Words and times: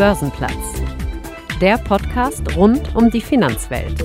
Börsenplatz. 0.00 0.80
Der 1.60 1.76
Podcast 1.76 2.56
rund 2.56 2.96
um 2.96 3.10
die 3.10 3.20
Finanzwelt. 3.20 4.02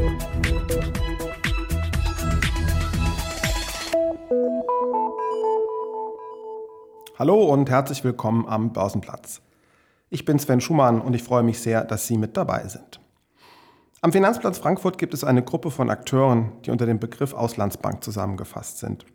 Hallo 7.17 7.45
und 7.45 7.69
herzlich 7.69 8.04
willkommen 8.04 8.45
am 8.45 8.73
Börsenplatz. 8.73 9.41
Ich 10.09 10.25
bin 10.25 10.38
Sven 10.38 10.59
Schumann 10.59 11.00
und 11.00 11.13
ich 11.13 11.23
freue 11.23 11.43
mich 11.43 11.61
sehr, 11.61 11.86
dass 11.86 12.07
Sie 12.07 12.18
mit 12.18 12.36
dabei 12.36 12.68
sind. 12.68 13.00
Am 14.02 14.12
Finanzplatz 14.12 14.57
Frankfurt 14.57 14.98
gibt 14.98 15.14
es 15.14 15.23
eine 15.23 15.43
Gruppe 15.43 15.71
von 15.71 15.89
Akteuren, 15.89 16.52
die 16.66 16.71
unter 16.71 16.86
dem 16.86 17.00
Begriff 17.00 17.34
Auslandsbank 17.34 18.04
zusammengefasst 18.04 18.80
sind. 18.80 19.05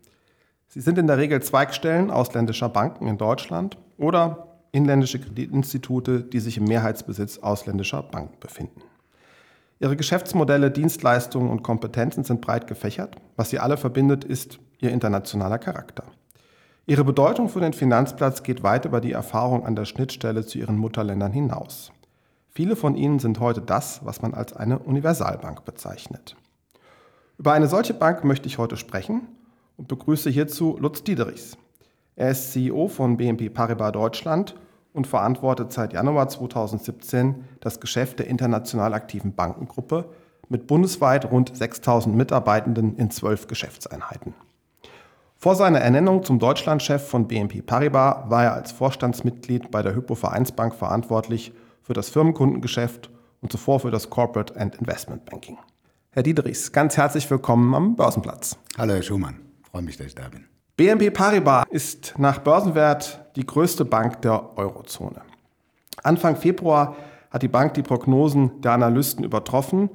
Sie 0.67 0.81
sind 0.81 0.97
in 0.97 1.05
der 1.05 1.19
Regel 1.19 1.43
Zweigstellen 1.43 2.09
ausländischer 2.09 2.69
Banken 2.69 3.05
in 3.05 3.19
Deutschland 3.19 3.77
oder 3.99 4.50
inländische 4.71 5.19
Kreditinstitute, 5.19 6.23
die 6.23 6.39
sich 6.39 6.57
im 6.57 6.65
Mehrheitsbesitz 6.65 7.39
ausländischer 7.39 8.03
Banken 8.03 8.39
befinden. 8.39 8.81
Ihre 9.79 9.95
Geschäftsmodelle, 9.95 10.69
Dienstleistungen 10.69 11.49
und 11.49 11.63
Kompetenzen 11.63 12.23
sind 12.23 12.41
breit 12.41 12.67
gefächert. 12.67 13.15
Was 13.35 13.49
sie 13.49 13.59
alle 13.59 13.77
verbindet, 13.77 14.23
ist 14.23 14.59
ihr 14.79 14.91
internationaler 14.91 15.57
Charakter. 15.57 16.03
Ihre 16.85 17.03
Bedeutung 17.03 17.49
für 17.49 17.61
den 17.61 17.73
Finanzplatz 17.73 18.43
geht 18.43 18.63
weit 18.63 18.85
über 18.85 19.01
die 19.01 19.11
Erfahrung 19.11 19.65
an 19.65 19.75
der 19.75 19.85
Schnittstelle 19.85 20.45
zu 20.45 20.59
ihren 20.59 20.77
Mutterländern 20.77 21.31
hinaus. 21.31 21.91
Viele 22.49 22.75
von 22.75 22.95
ihnen 22.95 23.19
sind 23.19 23.39
heute 23.39 23.61
das, 23.61 24.01
was 24.03 24.21
man 24.21 24.33
als 24.33 24.53
eine 24.53 24.77
Universalbank 24.79 25.63
bezeichnet. 25.63 26.35
Über 27.37 27.53
eine 27.53 27.67
solche 27.67 27.93
Bank 27.93 28.23
möchte 28.23 28.47
ich 28.47 28.57
heute 28.57 28.77
sprechen 28.77 29.21
und 29.77 29.87
begrüße 29.87 30.29
hierzu 30.29 30.77
Lutz 30.79 31.03
Diederichs. 31.03 31.57
Er 32.15 32.31
ist 32.31 32.51
CEO 32.51 32.87
von 32.87 33.17
BNP 33.17 33.49
Paribas 33.49 33.91
Deutschland 33.93 34.55
und 34.93 35.07
verantwortet 35.07 35.71
seit 35.71 35.93
Januar 35.93 36.27
2017 36.27 37.45
das 37.61 37.79
Geschäft 37.79 38.19
der 38.19 38.27
international 38.27 38.93
aktiven 38.93 39.33
Bankengruppe 39.33 40.09
mit 40.49 40.67
bundesweit 40.67 41.31
rund 41.31 41.55
6000 41.55 42.15
Mitarbeitenden 42.15 42.97
in 42.97 43.09
zwölf 43.09 43.47
Geschäftseinheiten. 43.47 44.33
Vor 45.37 45.55
seiner 45.55 45.79
Ernennung 45.79 46.23
zum 46.23 46.37
Deutschlandchef 46.37 47.07
von 47.07 47.27
BNP 47.27 47.61
Paribas 47.61 48.29
war 48.29 48.43
er 48.43 48.53
als 48.53 48.71
Vorstandsmitglied 48.71 49.71
bei 49.71 49.81
der 49.81 49.95
Hypo 49.95 50.13
Vereinsbank 50.13 50.75
verantwortlich 50.75 51.53
für 51.81 51.93
das 51.93 52.09
Firmenkundengeschäft 52.09 53.09
und 53.41 53.51
zuvor 53.51 53.79
für 53.79 53.89
das 53.89 54.09
Corporate 54.09 54.59
and 54.59 54.75
Investment 54.75 55.25
Banking. 55.25 55.57
Herr 56.11 56.23
Diederichs, 56.23 56.71
ganz 56.73 56.97
herzlich 56.97 57.31
willkommen 57.31 57.73
am 57.73 57.95
Börsenplatz. 57.95 58.57
Hallo 58.77 58.93
Herr 58.93 59.01
Schumann, 59.01 59.39
freue 59.63 59.81
mich, 59.81 59.97
dass 59.97 60.07
ich 60.07 60.15
da 60.15 60.29
bin. 60.29 60.45
BNP 60.77 61.11
Paribas 61.11 61.65
ist 61.69 62.15
nach 62.17 62.39
Börsenwert 62.39 63.19
die 63.35 63.45
größte 63.45 63.85
Bank 63.85 64.21
der 64.21 64.57
Eurozone. 64.57 65.21
Anfang 66.03 66.35
Februar 66.35 66.95
hat 67.29 67.43
die 67.43 67.47
Bank 67.47 67.73
die 67.75 67.83
Prognosen 67.83 68.61
der 68.61 68.73
Analysten 68.73 69.23
übertroffen 69.23 69.89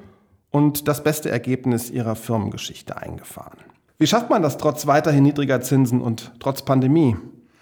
und 0.50 0.88
das 0.88 1.02
beste 1.02 1.30
Ergebnis 1.30 1.90
ihrer 1.90 2.16
Firmengeschichte 2.16 2.96
eingefahren. 2.96 3.58
Wie 3.98 4.06
schafft 4.06 4.30
man 4.30 4.42
das 4.42 4.58
trotz 4.58 4.86
weiterhin 4.86 5.22
niedriger 5.22 5.60
Zinsen 5.60 6.00
und 6.00 6.32
trotz 6.40 6.62
Pandemie? 6.62 7.16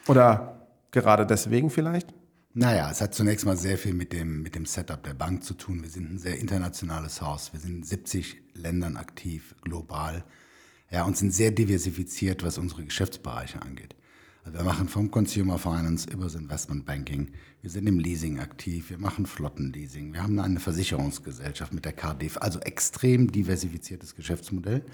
Oder 0.09 0.67
gerade 0.91 1.27
deswegen 1.27 1.71
vielleicht? 1.71 2.13
Naja, 2.53 2.89
es 2.91 3.01
hat 3.01 3.15
zunächst 3.15 3.47
mal 3.47 3.57
sehr 3.57 3.79
viel 3.79 3.95
mit 3.95 4.13
dem, 4.13 4.43
mit 4.43 4.55
dem 4.55 4.67
Setup 4.67 5.03
der 5.03 5.15
Bank 5.15 5.43
zu 5.43 5.55
tun. 5.55 5.83
Wir 5.83 5.91
sind 5.91 6.13
ein 6.13 6.19
sehr 6.19 6.39
internationales 6.39 7.21
Haus. 7.21 7.53
Wir 7.53 7.61
sind 7.61 7.79
in 7.79 7.83
70 7.83 8.37
Ländern 8.55 8.97
aktiv, 8.97 9.55
global. 9.63 10.25
Ja, 10.95 11.03
und 11.03 11.17
sind 11.17 11.35
sehr 11.35 11.51
diversifiziert, 11.51 12.45
was 12.45 12.57
unsere 12.57 12.85
Geschäftsbereiche 12.85 13.61
angeht. 13.61 13.97
Also 14.45 14.61
wir 14.61 14.65
machen 14.65 14.87
vom 14.87 15.11
Consumer 15.11 15.59
Finance 15.59 16.09
über 16.09 16.23
das 16.23 16.37
Investment 16.37 16.87
Banking. 16.87 17.33
Wir 17.63 17.71
sind 17.71 17.89
im 17.89 17.99
Leasing 17.99 18.39
aktiv. 18.39 18.91
Wir 18.91 18.99
machen 18.99 19.27
Flottenleasing. 19.27 20.13
Wir 20.13 20.23
haben 20.23 20.39
eine 20.39 20.61
Versicherungsgesellschaft 20.61 21.75
mit 21.75 21.85
der 21.85 21.95
KDF. 21.95 22.37
Also 22.37 22.61
extrem 22.61 23.33
diversifiziertes 23.33 24.15
Geschäftsmodell. 24.15 24.85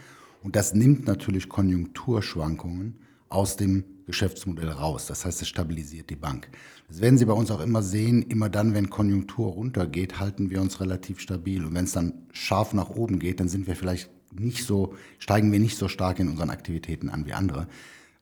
Und 0.42 0.56
das 0.56 0.72
nimmt 0.72 1.06
natürlich 1.06 1.50
Konjunkturschwankungen 1.50 2.94
aus 3.28 3.58
dem 3.58 3.84
Geschäftsmodell 4.06 4.70
raus. 4.70 5.04
Das 5.04 5.26
heißt, 5.26 5.42
es 5.42 5.48
stabilisiert 5.48 6.08
die 6.08 6.16
Bank. 6.16 6.48
Das 6.88 7.02
werden 7.02 7.18
Sie 7.18 7.26
bei 7.26 7.34
uns 7.34 7.50
auch 7.50 7.60
immer 7.60 7.82
sehen. 7.82 8.22
Immer 8.22 8.48
dann, 8.48 8.72
wenn 8.72 8.88
Konjunktur 8.88 9.52
runtergeht, 9.52 10.18
halten 10.18 10.48
wir 10.48 10.62
uns 10.62 10.80
relativ 10.80 11.20
stabil. 11.20 11.62
Und 11.62 11.74
wenn 11.74 11.84
es 11.84 11.92
dann 11.92 12.26
scharf 12.32 12.72
nach 12.72 12.88
oben 12.88 13.18
geht, 13.18 13.38
dann 13.38 13.50
sind 13.50 13.66
wir 13.66 13.76
vielleicht 13.76 14.08
nicht 14.32 14.64
so, 14.64 14.94
steigen 15.18 15.52
wir 15.52 15.58
nicht 15.58 15.76
so 15.76 15.88
stark 15.88 16.18
in 16.18 16.28
unseren 16.28 16.50
Aktivitäten 16.50 17.08
an 17.08 17.26
wie 17.26 17.32
andere. 17.32 17.66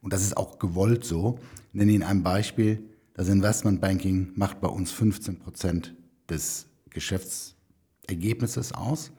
Und 0.01 0.13
das 0.13 0.23
ist 0.23 0.37
auch 0.37 0.59
gewollt 0.59 1.05
so. 1.05 1.39
Ich 1.69 1.75
nenne 1.75 1.93
Ihnen 1.93 2.03
ein 2.03 2.23
Beispiel. 2.23 2.83
Das 3.15 3.29
Investmentbanking 3.29 4.33
macht 4.37 4.61
bei 4.61 4.69
uns 4.69 4.93
15 4.93 5.39
Prozent 5.39 5.95
des 6.29 6.67
Geschäftsergebnisses 6.91 8.73
aus. 8.73 9.13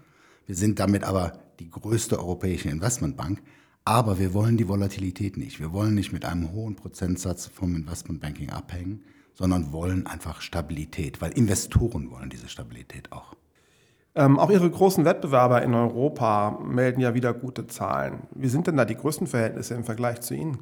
Wir 0.45 0.55
sind 0.55 0.79
damit 0.79 1.03
aber 1.03 1.39
die 1.59 1.69
größte 1.69 2.17
europäische 2.17 2.69
Investmentbank. 2.69 3.41
Aber 3.85 4.19
wir 4.19 4.33
wollen 4.33 4.57
die 4.57 4.67
Volatilität 4.67 5.38
nicht. 5.38 5.59
Wir 5.59 5.73
wollen 5.73 5.95
nicht 5.95 6.13
mit 6.13 6.23
einem 6.23 6.51
hohen 6.51 6.75
Prozentsatz 6.75 7.47
vom 7.47 7.75
Investmentbanking 7.75 8.51
abhängen, 8.51 9.03
sondern 9.33 9.72
wollen 9.72 10.05
einfach 10.05 10.41
Stabilität, 10.41 11.22
weil 11.22 11.31
Investoren 11.31 12.11
wollen 12.11 12.29
diese 12.29 12.49
Stabilität 12.49 13.11
auch. 13.11 13.35
Ähm, 14.16 14.40
auch 14.40 14.50
Ihre 14.50 14.70
großen 14.70 15.06
Wettbewerber 15.06 15.62
in 15.62 15.74
Europa 15.74 16.59
melden 16.64 17.02
ja 17.02 17.14
wieder 17.14 17.34
gute 17.34 17.68
Zahlen. 17.68 18.24
Wie 18.34 18.47
sind 18.47 18.68
denn 18.68 18.78
da 18.78 18.86
die 18.86 18.96
größten 18.96 19.28
Verhältnisse 19.28 19.75
im 19.75 19.84
Vergleich 19.84 20.22
zu 20.22 20.34
Ihnen? 20.34 20.59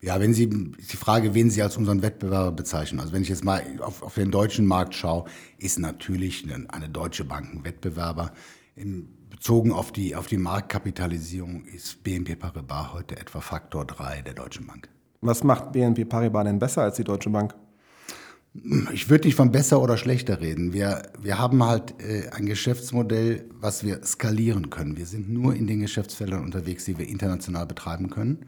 Ja, 0.00 0.20
wenn 0.20 0.34
Sie 0.34 0.48
die 0.48 0.96
Frage, 0.96 1.34
wen 1.34 1.50
Sie 1.50 1.62
als 1.62 1.76
unseren 1.76 2.02
Wettbewerber 2.02 2.52
bezeichnen. 2.52 3.00
Also 3.00 3.12
wenn 3.12 3.22
ich 3.22 3.28
jetzt 3.28 3.44
mal 3.44 3.62
auf, 3.80 4.02
auf 4.02 4.14
den 4.14 4.30
deutschen 4.30 4.66
Markt 4.66 4.94
schaue, 4.94 5.24
ist 5.58 5.78
natürlich 5.78 6.44
eine, 6.44 6.66
eine 6.70 6.88
deutsche 6.88 7.24
Bank 7.24 7.54
ein 7.54 7.64
Wettbewerber. 7.64 8.32
Im 8.76 9.08
Bezogen 9.30 9.72
auf 9.72 9.92
die, 9.92 10.14
auf 10.14 10.26
die 10.26 10.36
Marktkapitalisierung 10.36 11.64
ist 11.64 12.02
BNP 12.02 12.36
Paribas 12.36 12.92
heute 12.92 13.16
etwa 13.16 13.40
Faktor 13.40 13.84
3 13.84 14.22
der 14.22 14.34
Deutschen 14.34 14.66
Bank. 14.66 14.88
Was 15.20 15.42
macht 15.42 15.72
BNP 15.72 16.04
Paribas 16.04 16.44
denn 16.44 16.58
besser 16.58 16.82
als 16.82 16.96
die 16.96 17.04
Deutsche 17.04 17.30
Bank? 17.30 17.54
Ich 18.92 19.10
würde 19.10 19.26
nicht 19.26 19.34
von 19.34 19.50
besser 19.50 19.82
oder 19.82 19.96
schlechter 19.96 20.40
reden. 20.40 20.72
Wir, 20.72 21.10
wir 21.20 21.38
haben 21.38 21.64
halt 21.64 22.00
äh, 22.00 22.28
ein 22.30 22.46
Geschäftsmodell, 22.46 23.50
was 23.52 23.82
wir 23.82 24.04
skalieren 24.04 24.70
können. 24.70 24.96
Wir 24.96 25.06
sind 25.06 25.28
nur 25.28 25.56
in 25.56 25.66
den 25.66 25.80
Geschäftsfeldern 25.80 26.44
unterwegs, 26.44 26.84
die 26.84 26.96
wir 26.96 27.08
international 27.08 27.66
betreiben 27.66 28.10
können. 28.10 28.46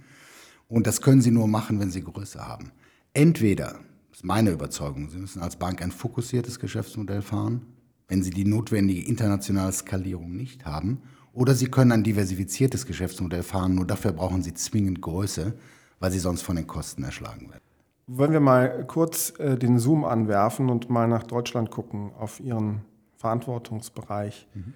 Und 0.69 0.87
das 0.87 1.01
können 1.01 1.23
Sie 1.23 1.33
nur 1.33 1.49
machen, 1.49 1.81
wenn 1.81 1.91
Sie 1.91 2.03
Größe 2.03 2.47
haben. 2.47 2.71
Entweder, 3.15 3.81
das 4.11 4.19
ist 4.19 4.25
meine 4.25 4.51
Überzeugung, 4.51 5.11
Sie 5.11 5.19
müssen 5.19 5.43
als 5.43 5.57
Bank 5.57 5.83
ein 5.83 5.91
fokussiertes 5.91 6.61
Geschäftsmodell 6.61 7.23
fahren, 7.23 7.67
wenn 8.09 8.23
sie 8.23 8.31
die 8.31 8.45
notwendige 8.45 9.07
internationale 9.07 9.73
Skalierung 9.73 10.37
nicht 10.37 10.65
haben. 10.65 11.03
Oder 11.33 11.55
sie 11.55 11.67
können 11.67 11.93
ein 11.93 12.05
diversifiziertes 12.05 12.87
Geschäftsmodell 12.87 13.43
fahren, 13.43 13.75
nur 13.75 13.87
dafür 13.87 14.13
brauchen 14.13 14.43
sie 14.43 14.55
zwingend 14.55 15.03
Größe, 15.03 15.55
weil 15.99 16.13
sie 16.13 16.19
sonst 16.19 16.43
von 16.43 16.57
den 16.57 16.67
Kosten 16.67 17.03
erschlagen 17.03 17.51
werden. 17.51 17.66
Wollen 18.09 18.33
wir 18.33 18.41
mal 18.41 18.85
kurz 18.87 19.33
äh, 19.39 19.57
den 19.57 19.81
Zoom 19.81 20.05
anwerfen 20.05 20.71
und 20.71 20.89
mal 20.89 21.09
nach 21.09 21.25
Deutschland 21.25 21.73
gucken, 21.73 22.13
auf 22.17 22.39
Ihren 22.39 22.83
Verantwortungsbereich. 23.17 24.47
Mhm. 24.55 24.75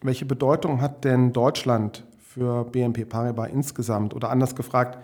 Welche 0.00 0.26
Bedeutung 0.26 0.80
hat 0.80 1.04
denn 1.04 1.32
Deutschland 1.32 2.06
für 2.20 2.64
BNP 2.64 3.04
Paribas 3.04 3.50
insgesamt? 3.50 4.14
Oder 4.14 4.30
anders 4.30 4.54
gefragt, 4.54 4.98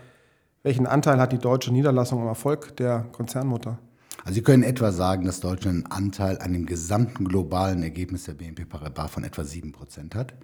welchen 0.62 0.86
Anteil 0.86 1.18
hat 1.18 1.32
die 1.32 1.38
deutsche 1.38 1.72
Niederlassung 1.72 2.20
am 2.20 2.28
Erfolg 2.28 2.76
der 2.76 3.06
Konzernmutter? 3.10 3.78
Also 4.24 4.34
Sie 4.34 4.42
können 4.42 4.62
etwa 4.62 4.92
sagen, 4.92 5.24
dass 5.24 5.40
Deutschland 5.40 5.86
einen 5.86 5.86
Anteil 5.86 6.38
an 6.38 6.52
dem 6.52 6.64
gesamten 6.64 7.24
globalen 7.24 7.82
Ergebnis 7.82 8.24
der 8.24 8.34
BNP 8.34 8.66
Paribas 8.66 9.10
von 9.10 9.24
etwa 9.24 9.42
7 9.42 9.72
Prozent 9.72 10.14
hat. 10.14 10.34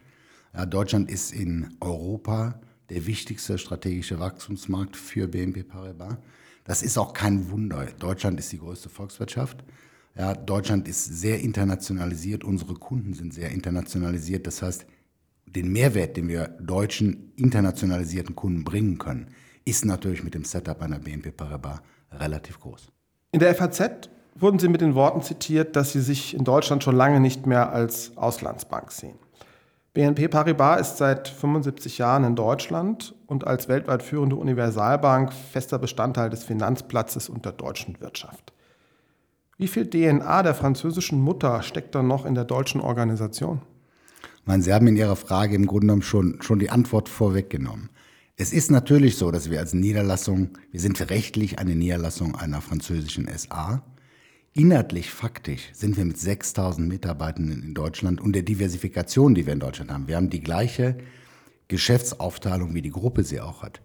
Ja, 0.52 0.66
Deutschland 0.66 1.08
ist 1.08 1.32
in 1.32 1.76
Europa 1.81 2.60
der 2.91 3.06
wichtigste 3.06 3.58
strategische 3.58 4.19
Wachstumsmarkt 4.19 4.96
für 4.96 5.28
BNP 5.28 5.62
Paribas. 5.62 6.16
Das 6.64 6.82
ist 6.82 6.97
auch 6.98 7.12
kein 7.12 7.50
Wunder. 7.50 7.86
Deutschland 7.98 8.41
ist 8.41 8.50
die 8.50 8.58
größte 8.58 8.88
Volkswirtschaft. 8.88 9.64
Ja, 10.16 10.34
Deutschland 10.34 10.88
ist 10.88 11.05
sehr 11.05 11.40
internationalisiert, 11.40 12.44
unsere 12.44 12.75
Kunden 12.75 13.14
sind 13.14 13.34
sehr 13.34 13.50
internationalisiert. 13.50 14.46
Das 14.46 14.62
heißt, 14.62 14.87
den 15.46 15.72
Mehrwert, 15.72 16.16
den 16.16 16.28
wir 16.28 16.49
deutschen 16.61 17.32
internationalisierten 17.37 18.34
Kunden 18.34 18.64
bringen 18.64 18.99
können, 18.99 19.28
ist 19.64 19.84
natürlich 19.84 20.22
mit 20.25 20.34
dem 20.34 20.44
Setup 20.44 20.81
einer 20.82 20.99
BNP 20.99 21.32
Paribas 21.32 21.81
relativ 22.11 22.61
groß. 22.61 22.90
In 23.32 23.40
der 23.40 23.55
FAZ 23.55 24.08
wurden 24.37 24.58
Sie 24.58 24.69
mit 24.69 24.81
den 24.81 24.94
Worten 24.94 25.22
zitiert, 25.22 25.76
dass 25.76 25.93
Sie 25.93 26.00
sich 26.00 26.34
in 26.34 26.44
Deutschland 26.44 26.84
schon 26.84 26.96
lange 26.96 27.20
nicht 27.20 27.46
mehr 27.46 27.72
als 27.72 28.17
Auslandsbank 28.17 28.93
sehen. 28.93 29.19
BNP 29.94 30.26
Paribas 30.26 30.81
ist 30.81 30.96
seit 30.96 31.29
75 31.29 31.99
Jahren 31.99 32.25
in 32.25 32.35
Deutschland 32.35 33.14
und 33.29 33.46
als 33.46 33.69
weltweit 33.69 34.02
führende 34.02 34.35
Universalbank 34.35 35.32
fester 35.32 35.79
Bestandteil 35.79 36.31
des 36.31 36.43
Finanzplatzes 36.43 37.29
und 37.29 37.44
der 37.44 37.52
deutschen 37.52 38.00
Wirtschaft. 38.00 38.52
Wie 39.56 39.69
viel 39.69 39.88
DNA 39.88 40.43
der 40.43 40.55
französischen 40.55 41.20
Mutter 41.20 41.62
steckt 41.62 41.94
da 41.94 42.02
noch 42.02 42.26
in 42.26 42.35
der 42.35 42.44
deutschen 42.44 42.81
Organisation? 42.81 43.62
Meine, 44.44 44.64
Sie 44.64 44.75
haben 44.75 44.88
in 44.88 44.96
Ihrer 44.96 45.14
Frage 45.14 45.55
im 45.55 45.67
Grunde 45.67 45.87
genommen 45.87 46.02
schon, 46.02 46.43
schon 46.43 46.58
die 46.58 46.70
Antwort 46.70 47.08
vorweggenommen. 47.08 47.88
Es 48.37 48.52
ist 48.52 48.73
natürlich 48.73 49.17
so, 49.17 49.31
dass 49.31 49.49
wir 49.49 49.61
als 49.61 49.75
Niederlassung, 49.75 50.58
wir 50.73 50.81
sind 50.81 51.08
rechtlich 51.08 51.61
eine 51.61 51.76
Niederlassung 51.76 52.35
einer 52.35 52.61
französischen 52.61 53.29
SA. 53.29 53.85
Inhaltlich, 54.55 55.11
faktisch 55.11 55.71
sind 55.73 55.97
wir 55.97 56.05
mit 56.05 56.19
6000 56.19 56.89
Mitarbeitenden 56.89 57.62
in 57.62 57.75
Deutschland 57.75 58.21
und 58.21 58.33
der 58.33 58.43
Diversifikation, 58.43 59.35
die 59.35 59.47
wir 59.47 59.53
in 59.53 59.61
Deutschland 59.61 59.91
haben. 59.91 60.09
Wir 60.09 60.17
haben 60.17 60.31
die 60.31 60.41
gleiche 60.41 60.97
Geschäftsaufteilung, 61.69 62.75
wie 62.75 62.83
die 62.83 62.91
Gruppe 62.91 63.25
sie 63.25 63.41
auch 63.41 63.62
hat. 63.62 63.83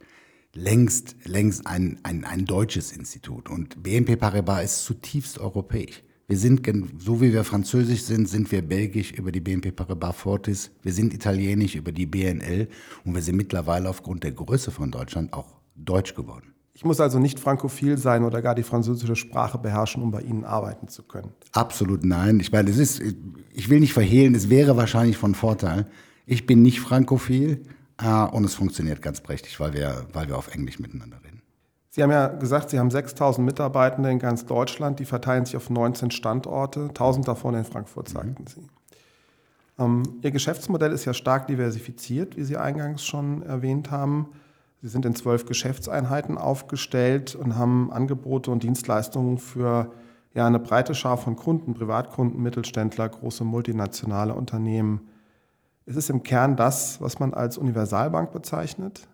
Längst, 0.53 1.15
längst 1.25 1.67
ein, 1.67 1.99
ein, 2.03 2.23
ein 2.23 2.45
deutsches 2.45 2.91
Institut. 2.91 3.49
Und 3.49 3.81
BNP 3.83 4.15
Paribas 4.15 4.63
ist 4.63 4.85
zutiefst 4.85 5.39
europäisch. 5.39 6.03
Wir 6.27 6.37
sind, 6.37 6.61
so 6.99 7.21
wie 7.21 7.33
wir 7.33 7.43
französisch 7.43 8.03
sind, 8.03 8.27
sind 8.29 8.51
wir 8.51 8.61
belgisch 8.61 9.11
über 9.11 9.31
die 9.31 9.39
BNP 9.39 9.71
Paribas 9.71 10.15
Fortis. 10.15 10.71
Wir 10.83 10.93
sind 10.93 11.13
italienisch 11.13 11.75
über 11.75 11.91
die 11.91 12.05
BNL. 12.05 12.67
Und 13.03 13.15
wir 13.15 13.21
sind 13.21 13.35
mittlerweile 13.35 13.89
aufgrund 13.89 14.23
der 14.23 14.31
Größe 14.31 14.71
von 14.71 14.91
Deutschland 14.91 15.33
auch 15.33 15.59
deutsch 15.75 16.13
geworden. 16.13 16.53
Ich 16.79 16.85
muss 16.85 17.01
also 17.01 17.19
nicht 17.19 17.41
frankophil 17.41 17.97
sein 17.97 18.23
oder 18.23 18.41
gar 18.41 18.55
die 18.55 18.63
französische 18.63 19.17
Sprache 19.17 19.57
beherrschen, 19.57 20.01
um 20.01 20.11
bei 20.11 20.21
Ihnen 20.21 20.45
arbeiten 20.45 20.87
zu 20.87 21.03
können. 21.03 21.33
Absolut 21.51 22.05
nein. 22.05 22.39
Ich 22.39 22.53
meine, 22.53 22.69
es 22.69 22.77
ist, 22.77 23.01
ich 23.51 23.69
will 23.69 23.81
nicht 23.81 23.91
verhehlen, 23.91 24.33
es 24.33 24.49
wäre 24.49 24.77
wahrscheinlich 24.77 25.17
von 25.17 25.35
Vorteil. 25.35 25.87
Ich 26.25 26.45
bin 26.45 26.61
nicht 26.61 26.79
frankophil 26.79 27.65
äh, 28.01 28.23
und 28.23 28.45
es 28.45 28.55
funktioniert 28.55 29.01
ganz 29.01 29.19
prächtig, 29.19 29.59
weil 29.59 29.73
wir, 29.73 30.05
weil 30.13 30.29
wir 30.29 30.37
auf 30.37 30.55
Englisch 30.55 30.79
miteinander 30.79 31.17
reden. 31.17 31.41
Sie 31.89 32.01
haben 32.01 32.11
ja 32.11 32.27
gesagt, 32.27 32.69
Sie 32.69 32.79
haben 32.79 32.91
6000 32.91 33.45
Mitarbeitende 33.45 34.09
in 34.09 34.19
ganz 34.19 34.45
Deutschland, 34.45 35.01
die 35.01 35.05
verteilen 35.05 35.43
sich 35.43 35.57
auf 35.57 35.69
19 35.69 36.11
Standorte, 36.11 36.83
1000 36.83 37.27
davon 37.27 37.55
in 37.55 37.65
Frankfurt, 37.65 38.07
sagten 38.07 38.43
mhm. 38.43 38.47
Sie. 38.47 38.67
Ähm, 39.79 40.03
Ihr 40.21 40.31
Geschäftsmodell 40.31 40.93
ist 40.93 41.03
ja 41.03 41.13
stark 41.13 41.47
diversifiziert, 41.47 42.37
wie 42.37 42.45
Sie 42.45 42.55
eingangs 42.55 43.03
schon 43.03 43.41
erwähnt 43.41 43.91
haben. 43.91 44.29
Sie 44.81 44.87
sind 44.87 45.05
in 45.05 45.15
zwölf 45.15 45.45
Geschäftseinheiten 45.45 46.37
aufgestellt 46.37 47.35
und 47.35 47.57
haben 47.57 47.91
Angebote 47.91 48.49
und 48.51 48.63
Dienstleistungen 48.63 49.37
für 49.37 49.91
ja, 50.33 50.47
eine 50.47 50.59
breite 50.59 50.95
Schar 50.95 51.17
von 51.17 51.35
Kunden, 51.35 51.73
Privatkunden, 51.73 52.41
Mittelständler, 52.41 53.09
große 53.09 53.43
multinationale 53.43 54.33
Unternehmen 54.33 55.09
ist 55.89 55.95
es 55.95 56.09
im 56.11 56.21
Kern 56.21 56.55
das, 56.55 57.01
was 57.01 57.17
man 57.17 57.33
als 57.33 57.57
Universalbank 57.57 58.31
bezeichnet? 58.31 59.07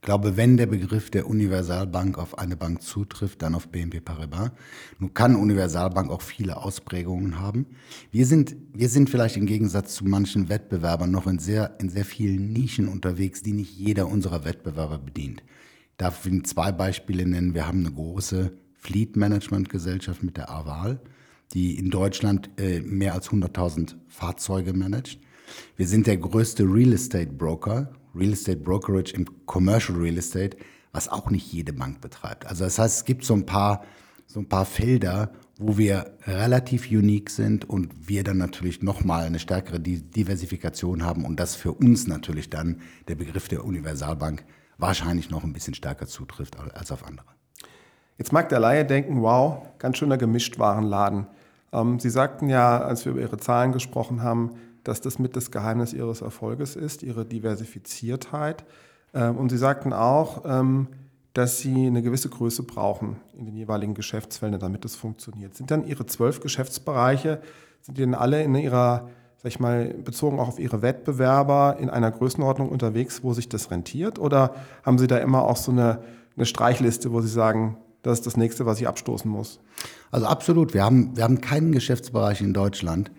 Ich 0.00 0.06
glaube, 0.06 0.38
wenn 0.38 0.56
der 0.56 0.64
Begriff 0.64 1.10
der 1.10 1.26
Universalbank 1.26 2.16
auf 2.16 2.38
eine 2.38 2.56
Bank 2.56 2.80
zutrifft, 2.80 3.42
dann 3.42 3.54
auf 3.54 3.68
BNP 3.68 4.00
Paribas. 4.00 4.50
Nun 4.98 5.12
kann 5.12 5.36
Universalbank 5.36 6.10
auch 6.10 6.22
viele 6.22 6.56
Ausprägungen 6.56 7.38
haben. 7.38 7.66
Wir 8.10 8.24
sind, 8.24 8.56
wir 8.72 8.88
sind 8.88 9.10
vielleicht 9.10 9.36
im 9.36 9.44
Gegensatz 9.44 9.96
zu 9.96 10.06
manchen 10.06 10.48
Wettbewerbern 10.48 11.10
noch 11.10 11.26
in 11.26 11.38
sehr, 11.38 11.78
in 11.80 11.90
sehr 11.90 12.06
vielen 12.06 12.50
Nischen 12.50 12.88
unterwegs, 12.88 13.42
die 13.42 13.52
nicht 13.52 13.76
jeder 13.76 14.08
unserer 14.08 14.46
Wettbewerber 14.46 14.96
bedient. 14.96 15.42
Ich 15.42 15.96
darf 15.98 16.24
Ihnen 16.24 16.44
zwei 16.44 16.72
Beispiele 16.72 17.26
nennen. 17.28 17.52
Wir 17.52 17.66
haben 17.66 17.80
eine 17.80 17.94
große 17.94 18.52
Fleet 18.78 19.16
Management 19.16 19.68
Gesellschaft 19.68 20.22
mit 20.22 20.38
der 20.38 20.48
Aval, 20.48 20.98
die 21.52 21.78
in 21.78 21.90
Deutschland 21.90 22.48
äh, 22.56 22.80
mehr 22.80 23.12
als 23.12 23.28
100.000 23.28 23.96
Fahrzeuge 24.08 24.72
managt. 24.72 25.18
Wir 25.76 25.86
sind 25.86 26.06
der 26.06 26.16
größte 26.16 26.62
Real 26.62 26.94
Estate 26.94 27.32
Broker, 27.32 27.92
Real 28.14 28.32
Estate 28.32 28.58
Brokerage 28.58 29.12
im 29.14 29.26
Commercial 29.46 29.98
Real 29.98 30.18
Estate, 30.18 30.56
was 30.92 31.08
auch 31.08 31.30
nicht 31.30 31.52
jede 31.52 31.72
Bank 31.72 32.00
betreibt. 32.00 32.46
Also 32.46 32.64
das 32.64 32.78
heißt, 32.78 32.96
es 32.98 33.04
gibt 33.04 33.24
so 33.24 33.34
ein 33.34 33.46
paar, 33.46 33.84
so 34.26 34.40
ein 34.40 34.48
paar 34.48 34.64
Felder, 34.64 35.32
wo 35.58 35.76
wir 35.76 36.14
relativ 36.26 36.90
unique 36.90 37.30
sind 37.30 37.68
und 37.68 38.08
wir 38.08 38.24
dann 38.24 38.38
natürlich 38.38 38.82
nochmal 38.82 39.26
eine 39.26 39.38
stärkere 39.38 39.78
Diversifikation 39.78 41.04
haben 41.04 41.24
und 41.24 41.38
das 41.38 41.54
für 41.54 41.72
uns 41.72 42.06
natürlich 42.06 42.48
dann 42.48 42.80
der 43.08 43.14
Begriff 43.14 43.48
der 43.48 43.64
Universalbank 43.64 44.44
wahrscheinlich 44.78 45.30
noch 45.30 45.44
ein 45.44 45.52
bisschen 45.52 45.74
stärker 45.74 46.06
zutrifft 46.06 46.58
als 46.58 46.90
auf 46.90 47.06
andere. 47.06 47.26
Jetzt 48.16 48.32
mag 48.32 48.48
der 48.48 48.60
Laie 48.60 48.84
denken, 48.84 49.22
wow, 49.22 49.62
ganz 49.78 49.98
schöner 49.98 50.16
Gemischtwarenladen. 50.16 51.26
Ähm, 51.72 51.98
Sie 52.00 52.10
sagten 52.10 52.48
ja, 52.48 52.80
als 52.80 53.04
wir 53.04 53.12
über 53.12 53.20
Ihre 53.20 53.38
Zahlen 53.38 53.72
gesprochen 53.72 54.22
haben, 54.22 54.52
dass 54.84 55.00
das 55.00 55.18
mit 55.18 55.36
das 55.36 55.50
Geheimnis 55.50 55.92
ihres 55.92 56.22
Erfolges 56.22 56.76
ist, 56.76 57.02
ihre 57.02 57.24
Diversifiziertheit. 57.24 58.64
Ähm, 59.14 59.36
und 59.36 59.50
sie 59.50 59.58
sagten 59.58 59.92
auch, 59.92 60.44
ähm, 60.44 60.88
dass 61.32 61.58
sie 61.58 61.86
eine 61.86 62.02
gewisse 62.02 62.28
Größe 62.28 62.64
brauchen 62.64 63.16
in 63.38 63.46
den 63.46 63.56
jeweiligen 63.56 63.94
Geschäftsfeldern, 63.94 64.60
damit 64.60 64.84
es 64.84 64.96
funktioniert. 64.96 65.54
Sind 65.54 65.70
dann 65.70 65.86
ihre 65.86 66.06
zwölf 66.06 66.40
Geschäftsbereiche, 66.40 67.40
sind 67.82 67.98
die 67.98 68.02
denn 68.02 68.14
alle 68.14 68.42
in 68.42 68.54
ihrer, 68.56 69.08
sag 69.36 69.52
ich 69.52 69.60
mal, 69.60 69.94
bezogen 70.04 70.40
auch 70.40 70.48
auf 70.48 70.58
ihre 70.58 70.82
Wettbewerber 70.82 71.76
in 71.78 71.88
einer 71.88 72.10
Größenordnung 72.10 72.68
unterwegs, 72.68 73.22
wo 73.22 73.32
sich 73.32 73.48
das 73.48 73.70
rentiert? 73.70 74.18
Oder 74.18 74.54
haben 74.82 74.98
sie 74.98 75.06
da 75.06 75.18
immer 75.18 75.44
auch 75.44 75.56
so 75.56 75.70
eine, 75.70 76.02
eine 76.36 76.46
Streichliste, 76.46 77.12
wo 77.12 77.20
sie 77.20 77.28
sagen, 77.28 77.76
das 78.02 78.18
ist 78.18 78.26
das 78.26 78.36
nächste, 78.36 78.66
was 78.66 78.80
ich 78.80 78.88
abstoßen 78.88 79.30
muss? 79.30 79.60
Also 80.10 80.26
absolut. 80.26 80.74
Wir 80.74 80.84
haben, 80.84 81.16
wir 81.16 81.22
haben 81.22 81.40
keinen 81.40 81.70
Geschäftsbereich 81.70 82.40
in 82.40 82.54
Deutschland, 82.54 83.10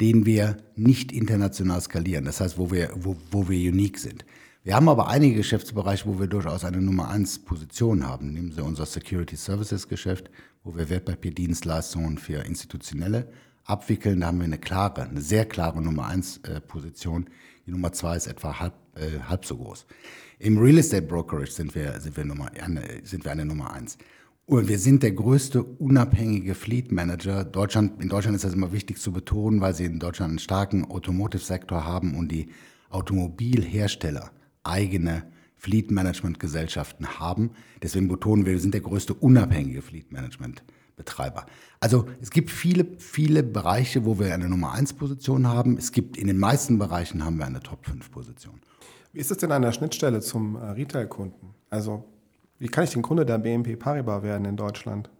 den 0.00 0.26
wir 0.26 0.56
nicht 0.76 1.12
international 1.12 1.80
skalieren. 1.80 2.24
Das 2.24 2.40
heißt, 2.40 2.58
wo 2.58 2.70
wir, 2.70 2.90
wo, 2.94 3.16
wo 3.30 3.48
wir 3.48 3.70
unique 3.70 3.98
sind. 3.98 4.24
Wir 4.64 4.74
haben 4.74 4.88
aber 4.88 5.08
einige 5.08 5.36
Geschäftsbereiche, 5.36 6.06
wo 6.06 6.20
wir 6.20 6.26
durchaus 6.26 6.64
eine 6.64 6.80
Nummer 6.80 7.08
eins 7.08 7.38
Position 7.38 8.06
haben. 8.06 8.32
Nehmen 8.32 8.52
Sie 8.52 8.62
unser 8.62 8.86
Security 8.86 9.36
Services 9.36 9.88
Geschäft, 9.88 10.30
wo 10.62 10.76
wir 10.76 10.90
Wertpapierdienstleistungen 10.90 12.18
für 12.18 12.44
Institutionelle 12.44 13.28
abwickeln. 13.64 14.20
Da 14.20 14.26
haben 14.26 14.38
wir 14.38 14.44
eine 14.44 14.58
klare, 14.58 15.08
eine 15.08 15.20
sehr 15.20 15.46
klare 15.46 15.80
Nummer 15.80 16.06
eins 16.06 16.38
äh, 16.38 16.60
Position. 16.60 17.28
Die 17.66 17.70
Nummer 17.70 17.92
zwei 17.92 18.16
ist 18.16 18.26
etwa 18.26 18.58
halb, 18.60 18.74
äh, 18.96 19.20
halb 19.28 19.44
so 19.44 19.56
groß. 19.56 19.86
Im 20.38 20.58
Real 20.58 20.78
Estate 20.78 21.02
Brokerage 21.02 21.50
sind 21.50 21.74
wir, 21.74 22.00
sind 22.00 22.16
wir, 22.16 22.24
Nummer, 22.24 22.50
sind 23.02 23.24
wir 23.24 23.32
eine 23.32 23.44
Nummer 23.44 23.72
eins. 23.72 23.98
Und 24.48 24.66
wir 24.66 24.78
sind 24.78 25.02
der 25.02 25.12
größte 25.12 25.62
unabhängige 25.62 26.54
Fleet 26.54 26.90
Manager. 26.90 27.44
Deutschland, 27.44 28.02
in 28.02 28.08
Deutschland 28.08 28.34
ist 28.34 28.46
das 28.46 28.54
immer 28.54 28.72
wichtig 28.72 28.96
zu 28.96 29.12
betonen, 29.12 29.60
weil 29.60 29.74
sie 29.74 29.84
in 29.84 29.98
Deutschland 29.98 30.30
einen 30.30 30.38
starken 30.38 30.86
Automotive-Sektor 30.90 31.84
haben 31.84 32.16
und 32.16 32.32
die 32.32 32.48
Automobilhersteller 32.88 34.30
eigene 34.64 35.24
Fleet 35.54 35.90
Management 35.90 36.40
Gesellschaften 36.40 37.20
haben. 37.20 37.50
Deswegen 37.82 38.08
betonen 38.08 38.46
wir, 38.46 38.54
wir 38.54 38.60
sind 38.60 38.72
der 38.72 38.80
größte 38.80 39.12
unabhängige 39.12 39.82
Fleet 39.82 40.12
Management 40.12 40.62
Betreiber. 40.96 41.44
Also 41.78 42.06
es 42.22 42.30
gibt 42.30 42.50
viele, 42.50 42.86
viele 42.96 43.42
Bereiche, 43.42 44.06
wo 44.06 44.18
wir 44.18 44.32
eine 44.32 44.48
Nummer 44.48 44.72
1 44.72 44.94
Position 44.94 45.46
haben. 45.46 45.76
Es 45.76 45.92
gibt 45.92 46.16
in 46.16 46.26
den 46.26 46.38
meisten 46.38 46.78
Bereichen 46.78 47.22
haben 47.22 47.36
wir 47.36 47.44
eine 47.44 47.60
Top 47.60 47.84
5 47.84 48.10
Position. 48.10 48.62
Wie 49.12 49.20
ist 49.20 49.30
es 49.30 49.36
denn 49.36 49.52
an 49.52 49.60
der 49.60 49.72
Schnittstelle 49.72 50.20
zum 50.20 50.56
äh, 50.56 50.70
Retail-Kunden? 50.70 51.54
Also 51.68 52.06
wie 52.58 52.68
kann 52.68 52.84
ich 52.84 52.90
denn 52.90 53.02
Kunde 53.02 53.24
der 53.24 53.38
BNP 53.38 53.76
Paribas 53.76 54.22
werden 54.22 54.44
in 54.44 54.56
Deutschland? 54.56 55.10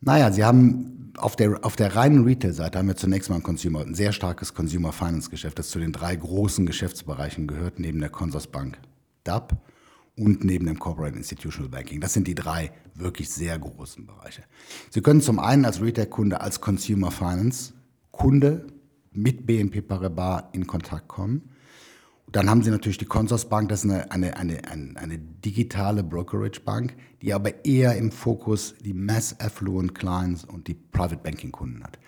Naja, 0.00 0.30
Sie 0.30 0.44
haben 0.44 1.12
auf 1.16 1.36
der, 1.36 1.64
auf 1.64 1.76
der 1.76 1.96
reinen 1.96 2.24
Retail-Seite 2.24 2.78
haben 2.78 2.88
wir 2.88 2.96
zunächst 2.96 3.30
mal 3.30 3.36
ein 3.36 3.42
Consumer, 3.42 3.80
ein 3.80 3.94
sehr 3.94 4.12
starkes 4.12 4.54
Consumer 4.54 4.92
Finance-Geschäft, 4.92 5.58
das 5.58 5.70
zu 5.70 5.78
den 5.78 5.92
drei 5.92 6.14
großen 6.14 6.66
Geschäftsbereichen 6.66 7.46
gehört, 7.46 7.80
neben 7.80 7.98
der 7.98 8.10
Consorsbank 8.10 8.78
DAP 9.24 9.56
und 10.16 10.44
neben 10.44 10.66
dem 10.66 10.78
Corporate 10.78 11.16
Institutional 11.16 11.70
Banking. 11.70 12.00
Das 12.00 12.12
sind 12.12 12.26
die 12.28 12.34
drei 12.34 12.72
wirklich 12.94 13.30
sehr 13.30 13.58
großen 13.58 14.06
Bereiche. 14.06 14.42
Sie 14.90 15.00
können 15.00 15.20
zum 15.20 15.38
einen 15.38 15.64
als 15.64 15.80
Retail-Kunde, 15.80 16.40
als 16.40 16.60
Consumer 16.60 17.10
Finance-Kunde 17.10 18.66
mit 19.12 19.46
BNP 19.46 19.80
Paribas 19.82 20.44
in 20.52 20.66
Kontakt 20.66 21.08
kommen. 21.08 21.50
Dann 22.32 22.50
haben 22.50 22.62
sie 22.62 22.70
natürlich 22.70 22.98
die 22.98 23.06
Consorsbank, 23.06 23.70
das 23.70 23.84
ist 23.84 23.90
eine, 23.90 24.10
eine, 24.10 24.36
eine, 24.36 24.66
eine, 24.66 25.18
digitale 25.18 26.04
Brokerage-Bank, 26.04 26.94
die 27.22 27.32
aber 27.32 27.64
eher 27.64 27.96
im 27.96 28.10
Fokus 28.10 28.74
die 28.84 28.92
Mass 28.92 29.38
Affluent 29.40 29.94
Clients 29.94 30.44
und 30.44 30.68
die 30.68 30.74
Private 30.74 31.22
Banking 31.22 31.52
Kunden 31.52 31.82
hat. 31.82 31.98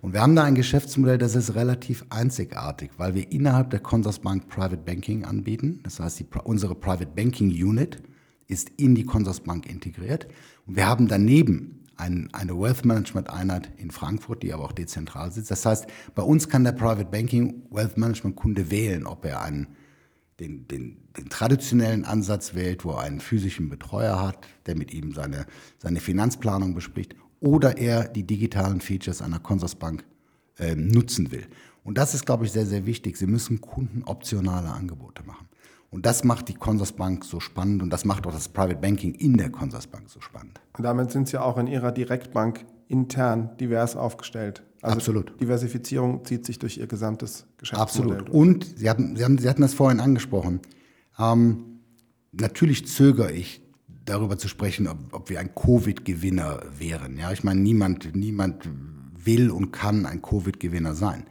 Und 0.00 0.12
wir 0.12 0.20
haben 0.20 0.36
da 0.36 0.44
ein 0.44 0.54
Geschäftsmodell, 0.54 1.18
das 1.18 1.34
ist 1.34 1.56
relativ 1.56 2.04
einzigartig, 2.10 2.92
weil 2.98 3.14
wir 3.14 3.32
innerhalb 3.32 3.70
der 3.70 3.80
Consorsbank 3.80 4.48
Private 4.48 4.76
Banking 4.76 5.24
anbieten. 5.24 5.80
Das 5.82 5.98
heißt, 5.98 6.20
die, 6.20 6.26
unsere 6.44 6.76
Private 6.76 7.10
Banking 7.14 7.50
Unit 7.50 8.00
ist 8.46 8.70
in 8.76 8.94
die 8.94 9.04
Consorsbank 9.04 9.66
integriert. 9.66 10.28
Und 10.66 10.76
wir 10.76 10.86
haben 10.86 11.08
daneben 11.08 11.83
ein, 11.96 12.28
eine 12.32 12.58
Wealth 12.58 12.84
Management 12.84 13.30
Einheit 13.30 13.70
in 13.76 13.90
Frankfurt, 13.90 14.42
die 14.42 14.52
aber 14.52 14.64
auch 14.64 14.72
dezentral 14.72 15.32
sitzt. 15.32 15.50
Das 15.50 15.64
heißt, 15.64 15.86
bei 16.14 16.22
uns 16.22 16.48
kann 16.48 16.64
der 16.64 16.72
Private 16.72 17.06
Banking 17.06 17.62
Wealth 17.70 17.96
Management 17.96 18.36
Kunde 18.36 18.70
wählen, 18.70 19.06
ob 19.06 19.24
er 19.24 19.42
einen, 19.42 19.68
den, 20.40 20.66
den, 20.68 20.96
den 21.16 21.28
traditionellen 21.28 22.04
Ansatz 22.04 22.54
wählt, 22.54 22.84
wo 22.84 22.92
er 22.92 23.00
einen 23.00 23.20
physischen 23.20 23.68
Betreuer 23.68 24.20
hat, 24.20 24.46
der 24.66 24.76
mit 24.76 24.92
ihm 24.92 25.12
seine, 25.12 25.46
seine 25.78 26.00
Finanzplanung 26.00 26.74
bespricht, 26.74 27.14
oder 27.40 27.76
er 27.78 28.08
die 28.08 28.26
digitalen 28.26 28.80
Features 28.80 29.22
einer 29.22 29.38
Consorsbank 29.38 30.04
äh, 30.58 30.74
nutzen 30.74 31.30
will. 31.30 31.46
Und 31.84 31.98
das 31.98 32.14
ist, 32.14 32.24
glaube 32.24 32.46
ich, 32.46 32.52
sehr, 32.52 32.66
sehr 32.66 32.86
wichtig. 32.86 33.16
Sie 33.18 33.26
müssen 33.26 33.60
Kunden 33.60 34.02
optionale 34.04 34.68
Angebote 34.68 35.22
machen. 35.24 35.46
Und 35.94 36.06
das 36.06 36.24
macht 36.24 36.48
die 36.48 36.54
Consorsbank 36.54 37.24
so 37.24 37.38
spannend 37.38 37.80
und 37.80 37.90
das 37.90 38.04
macht 38.04 38.26
auch 38.26 38.32
das 38.32 38.48
Private 38.48 38.80
Banking 38.80 39.14
in 39.14 39.36
der 39.36 39.48
Consorsbank 39.48 40.10
so 40.10 40.20
spannend. 40.20 40.60
Und 40.76 40.82
damit 40.82 41.12
sind 41.12 41.28
Sie 41.28 41.40
auch 41.40 41.56
in 41.56 41.68
Ihrer 41.68 41.92
Direktbank 41.92 42.66
intern 42.88 43.50
divers 43.60 43.94
aufgestellt. 43.94 44.64
Also 44.82 44.96
Absolut. 44.96 45.40
Diversifizierung 45.40 46.24
zieht 46.24 46.46
sich 46.46 46.58
durch 46.58 46.78
Ihr 46.78 46.88
gesamtes 46.88 47.46
Geschäftsmodell. 47.58 48.22
Absolut. 48.22 48.30
Und 48.30 48.76
Sie 48.76 48.90
hatten, 48.90 49.14
Sie, 49.14 49.24
hatten, 49.24 49.38
Sie 49.38 49.48
hatten 49.48 49.62
das 49.62 49.72
vorhin 49.72 50.00
angesprochen. 50.00 50.62
Ähm, 51.16 51.78
natürlich 52.32 52.88
zögere 52.88 53.30
ich 53.30 53.62
darüber 54.04 54.36
zu 54.36 54.48
sprechen, 54.48 54.88
ob, 54.88 54.98
ob 55.12 55.30
wir 55.30 55.38
ein 55.38 55.54
Covid-Gewinner 55.54 56.60
wären. 56.76 57.18
Ja, 57.18 57.30
ich 57.30 57.44
meine, 57.44 57.60
niemand, 57.60 58.16
niemand 58.16 58.68
will 59.14 59.48
und 59.48 59.70
kann 59.70 60.06
ein 60.06 60.22
Covid-Gewinner 60.22 60.96
sein. 60.96 61.24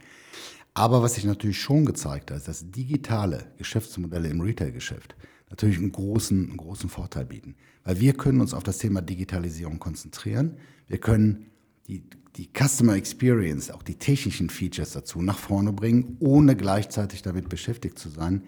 Aber 0.74 1.02
was 1.02 1.14
sich 1.14 1.24
natürlich 1.24 1.60
schon 1.60 1.84
gezeigt 1.84 2.30
hat, 2.30 2.38
ist, 2.38 2.48
dass 2.48 2.70
digitale 2.70 3.46
Geschäftsmodelle 3.58 4.28
im 4.28 4.40
Retail-Geschäft 4.40 5.14
natürlich 5.48 5.78
einen 5.78 5.92
großen, 5.92 6.48
einen 6.48 6.56
großen 6.56 6.90
Vorteil 6.90 7.26
bieten. 7.26 7.54
Weil 7.84 8.00
wir 8.00 8.14
können 8.14 8.40
uns 8.40 8.54
auf 8.54 8.64
das 8.64 8.78
Thema 8.78 9.00
Digitalisierung 9.00 9.78
konzentrieren. 9.78 10.56
Wir 10.88 10.98
können 10.98 11.46
die, 11.86 12.02
die 12.34 12.48
Customer 12.52 12.94
Experience, 12.94 13.70
auch 13.70 13.84
die 13.84 13.94
technischen 13.94 14.50
Features 14.50 14.92
dazu 14.92 15.22
nach 15.22 15.38
vorne 15.38 15.72
bringen, 15.72 16.16
ohne 16.18 16.56
gleichzeitig 16.56 17.22
damit 17.22 17.48
beschäftigt 17.48 17.98
zu 17.98 18.08
sein, 18.08 18.42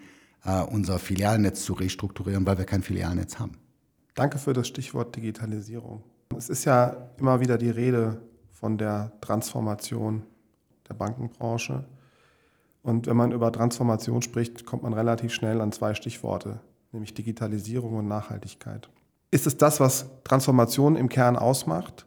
äh, 0.44 0.62
unser 0.62 0.98
Filialnetz 0.98 1.64
zu 1.64 1.74
restrukturieren, 1.74 2.44
weil 2.44 2.58
wir 2.58 2.64
kein 2.64 2.82
Filialnetz 2.82 3.38
haben. 3.38 3.58
Danke 4.14 4.38
für 4.38 4.52
das 4.52 4.66
Stichwort 4.66 5.14
Digitalisierung. 5.14 6.02
Es 6.36 6.48
ist 6.48 6.64
ja 6.64 7.10
immer 7.18 7.38
wieder 7.38 7.56
die 7.56 7.70
Rede 7.70 8.20
von 8.50 8.78
der 8.78 9.12
Transformation 9.20 10.22
der 10.88 10.94
Bankenbranche. 10.94 11.84
Und 12.86 13.08
wenn 13.08 13.16
man 13.16 13.32
über 13.32 13.50
Transformation 13.50 14.22
spricht, 14.22 14.64
kommt 14.64 14.84
man 14.84 14.92
relativ 14.92 15.34
schnell 15.34 15.60
an 15.60 15.72
zwei 15.72 15.94
Stichworte, 15.94 16.60
nämlich 16.92 17.14
Digitalisierung 17.14 17.96
und 17.96 18.06
Nachhaltigkeit. 18.06 18.88
Ist 19.32 19.48
es 19.48 19.56
das, 19.56 19.80
was 19.80 20.06
Transformation 20.22 20.94
im 20.94 21.08
Kern 21.08 21.34
ausmacht? 21.34 22.06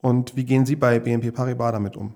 Und 0.00 0.34
wie 0.34 0.46
gehen 0.46 0.64
Sie 0.64 0.74
bei 0.74 1.00
BNP 1.00 1.32
Paribas 1.32 1.72
damit 1.72 1.98
um? 1.98 2.14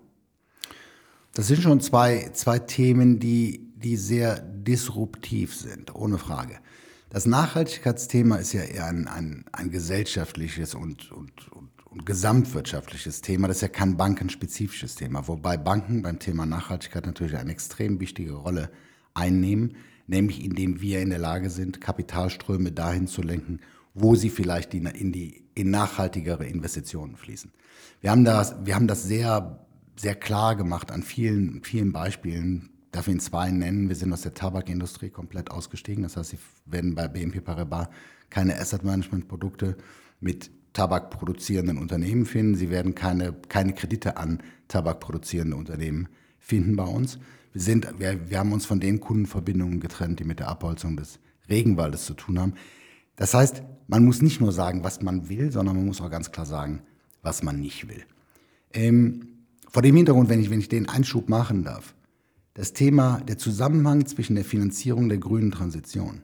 Das 1.34 1.48
sind 1.48 1.60
schon 1.60 1.82
zwei, 1.82 2.30
zwei 2.32 2.58
Themen, 2.58 3.18
die, 3.18 3.70
die 3.76 3.96
sehr 3.96 4.40
disruptiv 4.40 5.54
sind, 5.54 5.94
ohne 5.94 6.16
Frage. 6.16 6.58
Das 7.10 7.26
Nachhaltigkeitsthema 7.26 8.36
ist 8.36 8.54
ja 8.54 8.62
eher 8.62 8.86
ein, 8.86 9.08
ein, 9.08 9.44
ein 9.52 9.70
gesellschaftliches 9.70 10.74
und, 10.74 11.12
und, 11.12 11.52
und 11.52 11.68
und 11.90 12.06
gesamtwirtschaftliches 12.06 13.20
Thema. 13.20 13.48
Das 13.48 13.58
ist 13.58 13.62
ja 13.62 13.68
kein 13.68 13.96
bankenspezifisches 13.96 14.94
Thema, 14.94 15.26
wobei 15.26 15.56
Banken 15.56 16.02
beim 16.02 16.18
Thema 16.18 16.46
Nachhaltigkeit 16.46 17.06
natürlich 17.06 17.36
eine 17.36 17.50
extrem 17.50 18.00
wichtige 18.00 18.34
Rolle 18.34 18.70
einnehmen, 19.14 19.76
nämlich 20.06 20.44
indem 20.44 20.80
wir 20.80 21.00
in 21.00 21.10
der 21.10 21.18
Lage 21.18 21.50
sind, 21.50 21.80
Kapitalströme 21.80 22.72
dahin 22.72 23.06
zu 23.06 23.22
lenken, 23.22 23.60
wo 23.94 24.14
sie 24.14 24.30
vielleicht 24.30 24.72
in 24.74 25.12
die 25.12 25.44
in 25.54 25.70
nachhaltigere 25.70 26.46
Investitionen 26.46 27.16
fließen. 27.16 27.52
Wir 28.00 28.12
haben 28.12 28.24
das, 28.24 28.54
wir 28.64 28.74
haben 28.74 28.86
das 28.86 29.02
sehr, 29.02 29.66
sehr 29.96 30.14
klar 30.14 30.56
gemacht 30.56 30.90
an 30.90 31.02
vielen, 31.02 31.62
vielen 31.64 31.92
Beispielen. 31.92 32.70
Darf 32.92 33.08
ich 33.08 33.12
Ihnen 33.12 33.20
zwei 33.20 33.50
nennen? 33.50 33.88
Wir 33.88 33.96
sind 33.96 34.12
aus 34.12 34.22
der 34.22 34.32
Tabakindustrie 34.32 35.10
komplett 35.10 35.50
ausgestiegen. 35.50 36.04
Das 36.04 36.16
heißt, 36.16 36.30
Sie 36.30 36.38
werden 36.66 36.94
bei 36.94 37.08
BNP 37.08 37.40
Paribas 37.40 37.88
keine 38.30 38.58
Asset 38.58 38.84
Management 38.84 39.28
Produkte 39.28 39.76
mit 40.20 40.50
tabakproduzierenden 40.72 41.78
Unternehmen 41.78 42.26
finden. 42.26 42.54
Sie 42.54 42.70
werden 42.70 42.94
keine, 42.94 43.32
keine 43.48 43.72
Kredite 43.72 44.16
an 44.16 44.42
tabakproduzierende 44.68 45.56
Unternehmen 45.56 46.08
finden 46.38 46.76
bei 46.76 46.84
uns. 46.84 47.18
Wir, 47.52 47.60
sind, 47.60 47.88
wir, 47.98 48.30
wir 48.30 48.38
haben 48.38 48.52
uns 48.52 48.66
von 48.66 48.80
den 48.80 49.00
Kundenverbindungen 49.00 49.80
getrennt, 49.80 50.20
die 50.20 50.24
mit 50.24 50.38
der 50.38 50.48
Abholzung 50.48 50.96
des 50.96 51.18
Regenwaldes 51.48 52.04
zu 52.04 52.14
tun 52.14 52.38
haben. 52.38 52.54
Das 53.16 53.34
heißt, 53.34 53.62
man 53.88 54.04
muss 54.04 54.22
nicht 54.22 54.40
nur 54.40 54.52
sagen, 54.52 54.84
was 54.84 55.02
man 55.02 55.28
will, 55.28 55.50
sondern 55.50 55.76
man 55.76 55.86
muss 55.86 56.00
auch 56.00 56.10
ganz 56.10 56.30
klar 56.30 56.46
sagen, 56.46 56.82
was 57.22 57.42
man 57.42 57.60
nicht 57.60 57.88
will. 57.88 58.04
Ähm, 58.72 59.26
vor 59.68 59.82
dem 59.82 59.96
Hintergrund, 59.96 60.28
wenn 60.28 60.40
ich, 60.40 60.50
wenn 60.50 60.60
ich 60.60 60.68
den 60.68 60.88
Einschub 60.88 61.28
machen 61.28 61.64
darf, 61.64 61.94
das 62.54 62.72
Thema, 62.72 63.20
der 63.20 63.38
Zusammenhang 63.38 64.06
zwischen 64.06 64.36
der 64.36 64.44
Finanzierung 64.44 65.08
der 65.08 65.18
grünen 65.18 65.50
Transition 65.50 66.22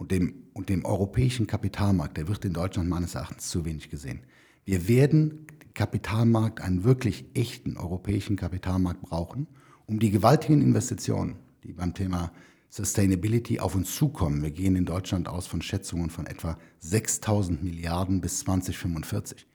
und 0.00 0.10
dem, 0.12 0.32
und 0.54 0.70
dem 0.70 0.86
europäischen 0.86 1.46
Kapitalmarkt, 1.46 2.16
der 2.16 2.26
wird 2.26 2.46
in 2.46 2.54
Deutschland 2.54 2.88
meines 2.88 3.14
Erachtens 3.14 3.50
zu 3.50 3.66
wenig 3.66 3.90
gesehen. 3.90 4.20
Wir 4.64 4.88
werden 4.88 5.46
Kapitalmarkt, 5.74 6.62
einen 6.62 6.84
wirklich 6.84 7.26
echten 7.34 7.76
europäischen 7.76 8.36
Kapitalmarkt 8.36 9.02
brauchen, 9.02 9.46
um 9.84 9.98
die 9.98 10.10
gewaltigen 10.10 10.62
Investitionen, 10.62 11.36
die 11.64 11.74
beim 11.74 11.92
Thema 11.92 12.32
Sustainability 12.70 13.60
auf 13.60 13.74
uns 13.74 13.94
zukommen. 13.94 14.42
Wir 14.42 14.50
gehen 14.50 14.74
in 14.74 14.86
Deutschland 14.86 15.28
aus 15.28 15.46
von 15.46 15.60
Schätzungen 15.60 16.08
von 16.08 16.26
etwa 16.26 16.56
6000 16.78 17.62
Milliarden 17.62 18.22
bis 18.22 18.38
2045. 18.38 19.46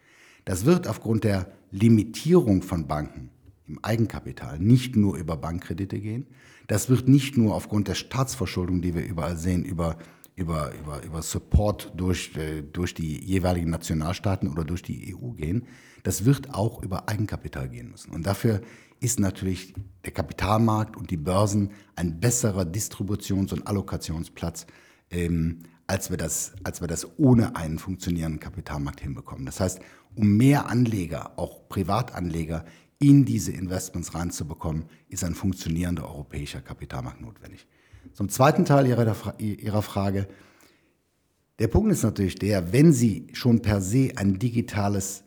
Das 0.45 0.65
wird 0.65 0.87
aufgrund 0.87 1.23
der 1.23 1.51
Limitierung 1.71 2.61
von 2.61 2.85
Banken 2.85 3.31
im 3.67 3.79
Eigenkapital 3.83 4.59
nicht 4.59 4.95
nur 4.95 5.17
über 5.17 5.37
Bankkredite 5.37 5.99
gehen. 5.99 6.27
Das 6.67 6.87
wird 6.87 7.07
nicht 7.07 7.35
nur 7.35 7.55
aufgrund 7.55 7.87
der 7.87 7.95
Staatsverschuldung, 7.95 8.83
die 8.83 8.93
wir 8.93 9.03
überall 9.03 9.37
sehen, 9.37 9.65
über 9.65 9.97
über, 10.35 10.73
über, 10.73 11.03
über 11.03 11.21
Support 11.21 11.93
durch, 11.95 12.35
äh, 12.35 12.61
durch 12.61 12.93
die 12.93 13.23
jeweiligen 13.23 13.69
Nationalstaaten 13.69 14.49
oder 14.49 14.63
durch 14.63 14.81
die 14.81 15.15
EU 15.15 15.31
gehen. 15.31 15.67
Das 16.03 16.25
wird 16.25 16.53
auch 16.53 16.83
über 16.83 17.07
Eigenkapital 17.09 17.69
gehen 17.69 17.89
müssen. 17.89 18.11
Und 18.11 18.25
dafür 18.25 18.61
ist 18.99 19.19
natürlich 19.19 19.73
der 20.03 20.11
Kapitalmarkt 20.11 20.97
und 20.97 21.09
die 21.09 21.17
Börsen 21.17 21.71
ein 21.95 22.19
besserer 22.19 22.63
Distributions- 22.63 23.53
und 23.53 23.65
Allokationsplatz, 23.67 24.67
ähm, 25.09 25.59
als, 25.87 26.09
wir 26.09 26.17
das, 26.17 26.53
als 26.63 26.81
wir 26.81 26.87
das 26.87 27.07
ohne 27.17 27.55
einen 27.55 27.79
funktionierenden 27.79 28.39
Kapitalmarkt 28.39 29.01
hinbekommen. 29.01 29.45
Das 29.45 29.59
heißt, 29.59 29.79
um 30.15 30.35
mehr 30.37 30.67
Anleger, 30.67 31.37
auch 31.37 31.67
Privatanleger, 31.69 32.65
in 32.99 33.25
diese 33.25 33.51
Investments 33.51 34.15
reinzubekommen, 34.15 34.85
ist 35.09 35.23
ein 35.23 35.35
funktionierender 35.35 36.05
europäischer 36.05 36.61
Kapitalmarkt 36.61 37.21
notwendig. 37.21 37.67
Zum 38.15 38.29
zweiten 38.29 38.63
Teil 38.63 38.87
Ihrer, 38.87 39.35
Ihrer 39.39 39.81
Frage. 39.81 40.27
Der 41.59 41.67
Punkt 41.67 41.91
ist 41.91 42.03
natürlich 42.03 42.35
der, 42.35 42.71
wenn 42.71 42.93
Sie 42.93 43.27
schon 43.33 43.61
per 43.61 43.81
se 43.81 44.13
ein 44.15 44.39
digitales 44.39 45.25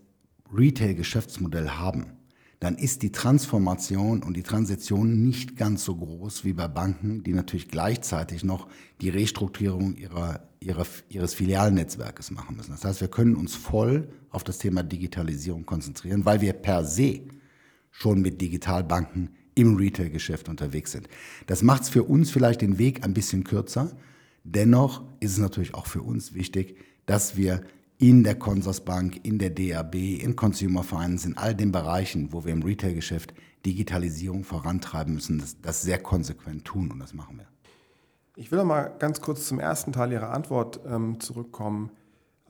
Retail-Geschäftsmodell 0.51 1.69
haben, 1.69 2.07
dann 2.61 2.77
ist 2.77 3.03
die 3.03 3.13
Transformation 3.13 4.23
und 4.23 4.39
die 4.39 4.43
Transition 4.43 5.23
nicht 5.23 5.57
ganz 5.57 5.85
so 5.85 5.97
groß 5.97 6.47
wie 6.47 6.55
bei 6.55 6.67
Banken, 6.67 7.23
die 7.23 7.35
natürlich 7.35 7.69
gleichzeitig 7.69 8.43
noch 8.43 8.69
die 9.03 9.11
Restrukturierung 9.11 9.95
ihrer, 9.95 10.49
ihrer, 10.61 10.87
ihres 11.11 11.35
Filialnetzwerkes 11.35 12.31
machen 12.31 12.57
müssen. 12.57 12.71
Das 12.71 12.85
heißt, 12.85 13.03
wir 13.03 13.09
können 13.09 13.37
uns 13.37 13.55
voll 13.55 14.09
auf 14.31 14.45
das 14.45 14.57
Thema 14.57 14.83
Digitalisierung 14.83 15.67
konzentrieren, 15.67 16.25
weil 16.25 16.41
wir 16.41 16.55
per 16.55 16.85
se 16.85 17.21
schon 17.91 18.23
mit 18.23 18.41
Digitalbanken 18.41 19.35
im 19.59 19.77
Retail-Geschäft 19.77 20.49
unterwegs 20.49 20.93
sind. 20.93 21.09
Das 21.47 21.63
macht 21.63 21.83
es 21.83 21.89
für 21.89 22.05
uns 22.05 22.31
vielleicht 22.31 22.63
den 22.63 22.79
Weg 22.79 23.05
ein 23.05 23.13
bisschen 23.13 23.43
kürzer. 23.45 23.91
Dennoch 24.45 25.03
ist 25.21 25.33
es 25.33 25.39
natürlich 25.39 25.75
auch 25.75 25.87
für 25.87 26.03
uns 26.03 26.33
wichtig, 26.33 26.77
dass 27.07 27.37
wir 27.37 27.63
in 27.99 28.23
der 28.23 28.37
Consorsbank, 28.37 29.25
in 29.25 29.39
der 29.39 29.51
DAB, 29.51 29.97
in 29.97 30.37
Consumer 30.37 30.85
Finance, 30.85 31.27
in 31.27 31.37
all 31.37 31.55
den 31.55 31.73
Bereichen, 31.73 32.33
wo 32.33 32.45
wir 32.45 32.53
im 32.53 32.63
Retail-Geschäft 32.63 33.35
Digitalisierung 33.67 34.45
vorantreiben 34.45 35.15
müssen, 35.15 35.39
das, 35.41 35.61
das 35.61 35.83
sehr 35.83 35.99
konsequent 35.99 36.65
tun 36.65 36.93
und 36.93 37.01
das 37.01 37.13
machen 37.13 37.39
wir. 37.39 37.47
Ich 38.37 38.53
will 38.53 38.59
noch 38.61 38.65
mal 38.65 38.95
ganz 39.01 39.21
kurz 39.21 39.49
zum 39.49 39.59
ersten 39.59 39.93
Teil 39.93 40.13
Ihrer 40.13 40.31
Antwort 40.31 40.79
ähm, 40.87 41.19
zurückkommen. 41.19 41.91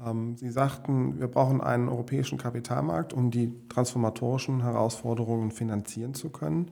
Ähm, 0.05 0.37
Sie 0.37 0.51
sagten, 0.51 1.19
wir 1.19 1.29
brauchen 1.29 1.63
einen 1.63 1.89
europäischen 1.89 2.37
Kapitalmarkt, 2.37 3.15
um 3.15 3.31
die 3.31 3.55
transformatorischen 3.71 4.63
Herausforderungen 4.63 5.51
finanzieren 5.51 6.13
zu 6.13 6.29
können. 6.29 6.71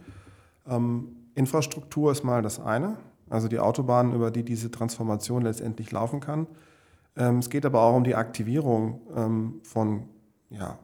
Ähm, 0.68 1.16
Infrastruktur 1.34 2.12
ist 2.12 2.24
mal 2.24 2.42
das 2.42 2.60
eine, 2.60 2.96
also 3.28 3.48
die 3.48 3.58
Autobahnen, 3.58 4.14
über 4.14 4.30
die 4.30 4.42
diese 4.42 4.70
Transformation 4.70 5.42
letztendlich 5.42 5.92
laufen 5.92 6.20
kann. 6.20 6.46
Ähm, 7.16 7.38
es 7.38 7.50
geht 7.50 7.66
aber 7.66 7.82
auch 7.82 7.96
um 7.96 8.04
die 8.04 8.14
Aktivierung 8.14 9.00
ähm, 9.14 9.60
von 9.62 10.04
ja, 10.50 10.78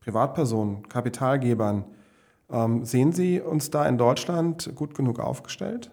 Privatpersonen, 0.00 0.88
Kapitalgebern. 0.88 1.84
Ähm, 2.50 2.84
sehen 2.84 3.12
Sie 3.12 3.40
uns 3.40 3.70
da 3.70 3.86
in 3.86 3.98
Deutschland 3.98 4.72
gut 4.74 4.94
genug 4.94 5.20
aufgestellt? 5.20 5.90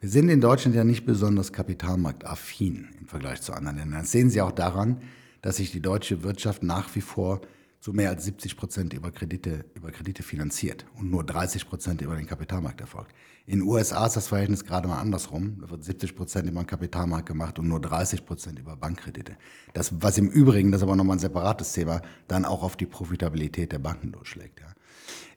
Wir 0.00 0.08
sind 0.08 0.30
in 0.30 0.40
Deutschland 0.40 0.74
ja 0.74 0.84
nicht 0.84 1.04
besonders 1.04 1.52
kapitalmarktaffin 1.52 2.88
im 2.98 3.06
Vergleich 3.06 3.42
zu 3.42 3.52
anderen 3.52 3.76
Ländern. 3.76 4.00
Das 4.00 4.10
sehen 4.10 4.30
Sie 4.30 4.40
auch 4.40 4.52
daran, 4.52 5.02
dass 5.42 5.56
sich 5.56 5.72
die 5.72 5.82
deutsche 5.82 6.22
Wirtschaft 6.22 6.62
nach 6.62 6.94
wie 6.94 7.00
vor 7.02 7.40
zu 7.80 7.94
mehr 7.94 8.10
als 8.10 8.24
70 8.24 8.56
Prozent 8.56 8.92
über 8.92 9.10
Kredite, 9.10 9.64
über 9.74 9.90
Kredite 9.90 10.22
finanziert 10.22 10.84
und 10.98 11.10
nur 11.10 11.24
30 11.24 11.66
Prozent 11.66 12.02
über 12.02 12.14
den 12.14 12.26
Kapitalmarkt 12.26 12.80
erfolgt. 12.80 13.14
In 13.46 13.60
den 13.60 13.68
USA 13.68 14.06
ist 14.06 14.16
das 14.16 14.28
Verhältnis 14.28 14.64
gerade 14.64 14.86
mal 14.86 15.00
andersrum. 15.00 15.56
Da 15.62 15.70
wird 15.70 15.82
70 15.82 16.14
Prozent 16.14 16.48
über 16.48 16.62
den 16.62 16.66
Kapitalmarkt 16.66 17.26
gemacht 17.26 17.58
und 17.58 17.68
nur 17.68 17.80
30 17.80 18.26
Prozent 18.26 18.58
über 18.58 18.76
Bankkredite. 18.76 19.36
Das, 19.72 19.94
was 20.02 20.18
im 20.18 20.28
Übrigen, 20.28 20.70
das 20.70 20.80
ist 20.80 20.82
aber 20.82 20.94
nochmal 20.94 21.16
ein 21.16 21.20
separates 21.20 21.72
Thema, 21.72 22.02
dann 22.28 22.44
auch 22.44 22.62
auf 22.62 22.76
die 22.76 22.86
Profitabilität 22.86 23.72
der 23.72 23.78
Banken 23.78 24.12
durchschlägt. 24.12 24.60
Ja. 24.60 24.66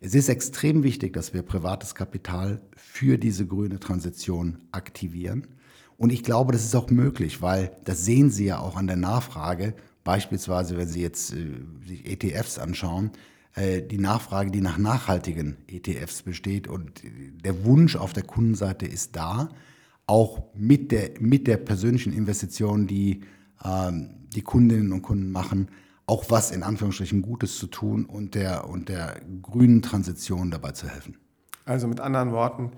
Es 0.01 0.13
ist 0.13 0.27
extrem 0.27 0.83
wichtig, 0.83 1.13
dass 1.13 1.33
wir 1.33 1.43
privates 1.43 1.95
Kapital 1.95 2.61
für 2.75 3.17
diese 3.17 3.47
grüne 3.47 3.79
Transition 3.79 4.59
aktivieren. 4.73 5.47
Und 5.97 6.11
ich 6.11 6.23
glaube, 6.23 6.51
das 6.51 6.65
ist 6.65 6.75
auch 6.75 6.89
möglich, 6.89 7.41
weil 7.41 7.71
das 7.85 8.03
sehen 8.03 8.29
Sie 8.29 8.45
ja 8.45 8.59
auch 8.59 8.75
an 8.75 8.87
der 8.87 8.97
Nachfrage 8.97 9.75
Beispielsweise, 10.03 10.77
wenn 10.77 10.87
Sie 10.87 11.01
jetzt 11.01 11.33
äh, 11.33 11.47
sich 11.85 12.05
ETFs 12.05 12.59
anschauen, 12.59 13.11
äh, 13.55 13.81
die 13.81 13.99
Nachfrage, 13.99 14.51
die 14.51 14.61
nach 14.61 14.77
nachhaltigen 14.77 15.57
ETFs 15.67 16.23
besteht 16.23 16.67
und 16.67 17.01
der 17.43 17.63
Wunsch 17.65 17.95
auf 17.95 18.13
der 18.13 18.23
Kundenseite 18.23 18.85
ist 18.85 19.15
da, 19.15 19.49
auch 20.05 20.43
mit 20.53 20.91
der, 20.91 21.11
mit 21.19 21.47
der 21.47 21.57
persönlichen 21.57 22.13
Investition, 22.13 22.87
die 22.87 23.21
ähm, 23.63 24.09
die 24.35 24.41
Kundinnen 24.41 24.91
und 24.91 25.01
Kunden 25.01 25.31
machen, 25.31 25.69
auch 26.05 26.25
was 26.29 26.51
in 26.51 26.63
Anführungsstrichen 26.63 27.21
Gutes 27.21 27.57
zu 27.57 27.67
tun 27.67 28.05
und 28.05 28.35
der, 28.35 28.67
und 28.67 28.89
der 28.89 29.21
grünen 29.41 29.81
Transition 29.81 30.51
dabei 30.51 30.71
zu 30.71 30.87
helfen. 30.87 31.17
Also 31.65 31.87
mit 31.87 32.01
anderen 32.01 32.31
Worten, 32.31 32.71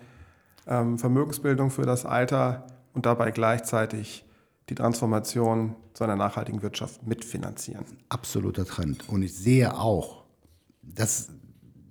ähm, 0.68 1.00
Vermögensbildung 1.00 1.72
für 1.72 1.84
das 1.84 2.06
Alter 2.06 2.68
und 2.94 3.06
dabei 3.06 3.32
gleichzeitig 3.32 4.25
die 4.70 4.76
Transformation 4.76 5.76
zu 5.94 6.04
einer 6.04 6.16
nachhaltigen 6.16 6.62
Wirtschaft 6.62 7.06
mitfinanzieren. 7.06 7.86
Absoluter 8.10 8.66
Trend. 8.66 9.08
Und 9.10 9.24
ich 9.24 9.34
sehe 9.34 9.78
auch, 9.78 10.24
dass 10.82 11.30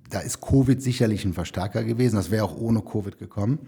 da 0.09 0.19
ist 0.19 0.41
Covid 0.41 0.81
sicherlich 0.81 1.25
ein 1.25 1.33
Verstärker 1.33 1.83
gewesen. 1.83 2.15
Das 2.15 2.31
wäre 2.31 2.45
auch 2.45 2.55
ohne 2.55 2.81
Covid 2.81 3.17
gekommen. 3.17 3.67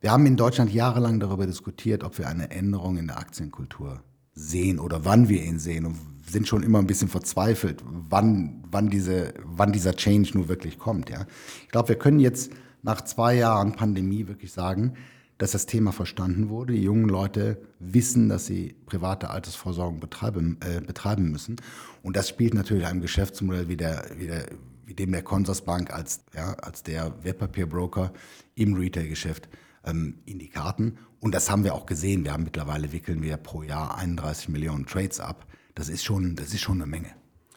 Wir 0.00 0.12
haben 0.12 0.26
in 0.26 0.36
Deutschland 0.36 0.72
jahrelang 0.72 1.18
darüber 1.18 1.46
diskutiert, 1.46 2.04
ob 2.04 2.18
wir 2.18 2.28
eine 2.28 2.50
Änderung 2.50 2.98
in 2.98 3.08
der 3.08 3.18
Aktienkultur 3.18 4.02
sehen 4.32 4.78
oder 4.78 5.04
wann 5.04 5.28
wir 5.28 5.42
ihn 5.42 5.58
sehen 5.58 5.86
und 5.86 5.96
sind 6.24 6.46
schon 6.46 6.62
immer 6.62 6.78
ein 6.78 6.86
bisschen 6.86 7.08
verzweifelt, 7.08 7.82
wann, 7.84 8.62
wann, 8.70 8.90
diese, 8.90 9.34
wann 9.42 9.72
dieser 9.72 9.96
Change 9.96 10.32
nur 10.34 10.48
wirklich 10.48 10.78
kommt. 10.78 11.10
Ja. 11.10 11.26
Ich 11.62 11.70
glaube, 11.70 11.88
wir 11.88 11.96
können 11.96 12.20
jetzt 12.20 12.52
nach 12.82 13.00
zwei 13.00 13.34
Jahren 13.34 13.72
Pandemie 13.74 14.28
wirklich 14.28 14.52
sagen, 14.52 14.94
dass 15.38 15.52
das 15.52 15.66
Thema 15.66 15.92
verstanden 15.92 16.48
wurde. 16.48 16.74
Die 16.74 16.82
jungen 16.82 17.08
Leute 17.08 17.62
wissen, 17.78 18.28
dass 18.28 18.46
sie 18.46 18.74
private 18.86 19.30
Altersvorsorge 19.30 19.98
betreiben, 19.98 20.58
äh, 20.60 20.80
betreiben 20.80 21.30
müssen. 21.30 21.56
Und 22.02 22.16
das 22.16 22.28
spielt 22.28 22.54
natürlich 22.54 22.86
einem 22.86 23.00
Geschäftsmodell 23.00 23.68
wie, 23.68 23.76
der, 23.76 24.04
wie, 24.16 24.26
der, 24.26 24.46
wie 24.84 24.94
dem 24.94 25.12
der 25.12 25.22
Consorsbank 25.22 25.92
als, 25.92 26.24
ja, 26.34 26.54
als 26.54 26.82
der 26.82 27.12
Wertpapierbroker 27.22 28.12
im 28.56 28.74
Retail-Geschäft 28.74 29.48
ähm, 29.84 30.18
in 30.26 30.40
die 30.40 30.48
Karten. 30.48 30.98
Und 31.20 31.34
das 31.34 31.50
haben 31.50 31.62
wir 31.62 31.74
auch 31.74 31.86
gesehen. 31.86 32.24
Wir 32.24 32.32
haben 32.32 32.44
mittlerweile 32.44 32.92
wickeln 32.92 33.22
wir 33.22 33.36
pro 33.36 33.62
Jahr 33.62 33.96
31 33.96 34.48
Millionen 34.48 34.86
Trades 34.86 35.20
ab. 35.20 35.46
Das 35.74 35.88
ist 35.88 36.04
schon, 36.04 36.34
das 36.34 36.52
ist 36.52 36.60
schon 36.60 36.82
eine 36.82 36.90
Menge. 36.90 37.10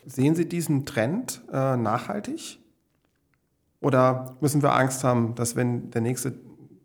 Sehen 0.06 0.36
Sie 0.36 0.48
diesen 0.48 0.86
Trend 0.86 1.42
äh, 1.52 1.78
nachhaltig? 1.78 2.60
Oder 3.80 4.38
müssen 4.42 4.62
wir 4.62 4.76
Angst 4.76 5.04
haben, 5.04 5.34
dass 5.34 5.56
wenn 5.56 5.90
der 5.90 6.02
nächste 6.02 6.34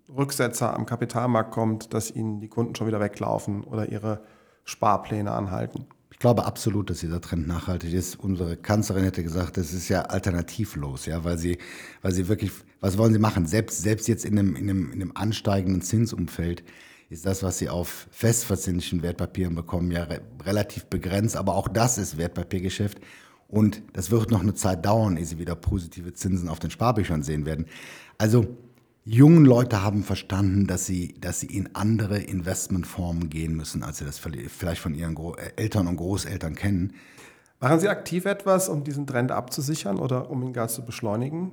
Rücksetzer 0.08 0.74
am 0.74 0.86
Kapitalmarkt 0.86 1.50
kommt, 1.50 1.94
dass 1.94 2.10
ihnen 2.10 2.40
die 2.40 2.48
Kunden 2.48 2.74
schon 2.74 2.86
wieder 2.86 3.00
weglaufen 3.00 3.64
oder 3.64 3.90
ihre 3.90 4.22
Sparpläne 4.64 5.32
anhalten? 5.32 5.86
Ich 6.12 6.18
glaube 6.18 6.46
absolut, 6.46 6.88
dass 6.88 7.00
dieser 7.00 7.20
Trend 7.20 7.46
nachhaltig 7.46 7.92
ist. 7.92 8.18
Unsere 8.18 8.56
Kanzlerin 8.56 9.04
hätte 9.04 9.22
gesagt, 9.22 9.58
das 9.58 9.74
ist 9.74 9.88
ja 9.88 10.02
alternativlos, 10.02 11.06
ja, 11.06 11.24
weil 11.24 11.36
sie, 11.36 11.58
weil 12.00 12.12
sie 12.12 12.28
wirklich, 12.28 12.52
was 12.80 12.96
wollen 12.96 13.12
sie 13.12 13.18
machen? 13.18 13.46
Selbst, 13.46 13.82
selbst 13.82 14.08
jetzt 14.08 14.24
in 14.24 14.38
einem, 14.38 14.56
in 14.56 14.70
einem, 14.70 14.92
in 14.92 15.02
einem 15.02 15.12
ansteigenden 15.14 15.82
Zinsumfeld 15.82 16.64
ist 17.10 17.26
das, 17.26 17.42
was 17.42 17.58
sie 17.58 17.68
auf 17.68 18.08
festverzinslichen 18.10 19.02
Wertpapieren 19.02 19.54
bekommen, 19.54 19.90
ja 19.90 20.04
re 20.04 20.22
relativ 20.42 20.86
begrenzt. 20.86 21.36
Aber 21.36 21.54
auch 21.54 21.68
das 21.68 21.98
ist 21.98 22.16
Wertpapiergeschäft. 22.16 22.98
Und 23.48 23.82
das 23.92 24.10
wird 24.10 24.30
noch 24.30 24.40
eine 24.40 24.54
Zeit 24.54 24.84
dauern, 24.84 25.16
ehe 25.16 25.24
sie 25.24 25.38
wieder 25.38 25.54
positive 25.54 26.14
Zinsen 26.14 26.48
auf 26.48 26.58
den 26.58 26.70
Sparbüchern 26.70 27.22
sehen 27.22 27.46
werden. 27.46 27.66
Also 28.18 28.56
jungen 29.06 29.44
Leute 29.44 29.82
haben 29.82 30.02
verstanden, 30.02 30.66
dass 30.66 30.84
sie, 30.84 31.14
dass 31.20 31.40
sie 31.40 31.46
in 31.46 31.74
andere 31.74 32.18
Investmentformen 32.18 33.30
gehen 33.30 33.54
müssen, 33.54 33.82
als 33.82 33.98
sie 33.98 34.04
das 34.04 34.18
vielleicht 34.18 34.82
von 34.82 34.94
ihren 34.94 35.16
Eltern 35.56 35.86
und 35.86 35.96
Großeltern 35.96 36.54
kennen. 36.54 36.92
Machen 37.58 37.80
Sie 37.80 37.88
aktiv 37.88 38.26
etwas, 38.26 38.68
um 38.68 38.84
diesen 38.84 39.06
Trend 39.06 39.32
abzusichern 39.32 39.96
oder 39.96 40.30
um 40.30 40.42
ihn 40.42 40.52
gar 40.52 40.68
zu 40.68 40.84
beschleunigen? 40.84 41.52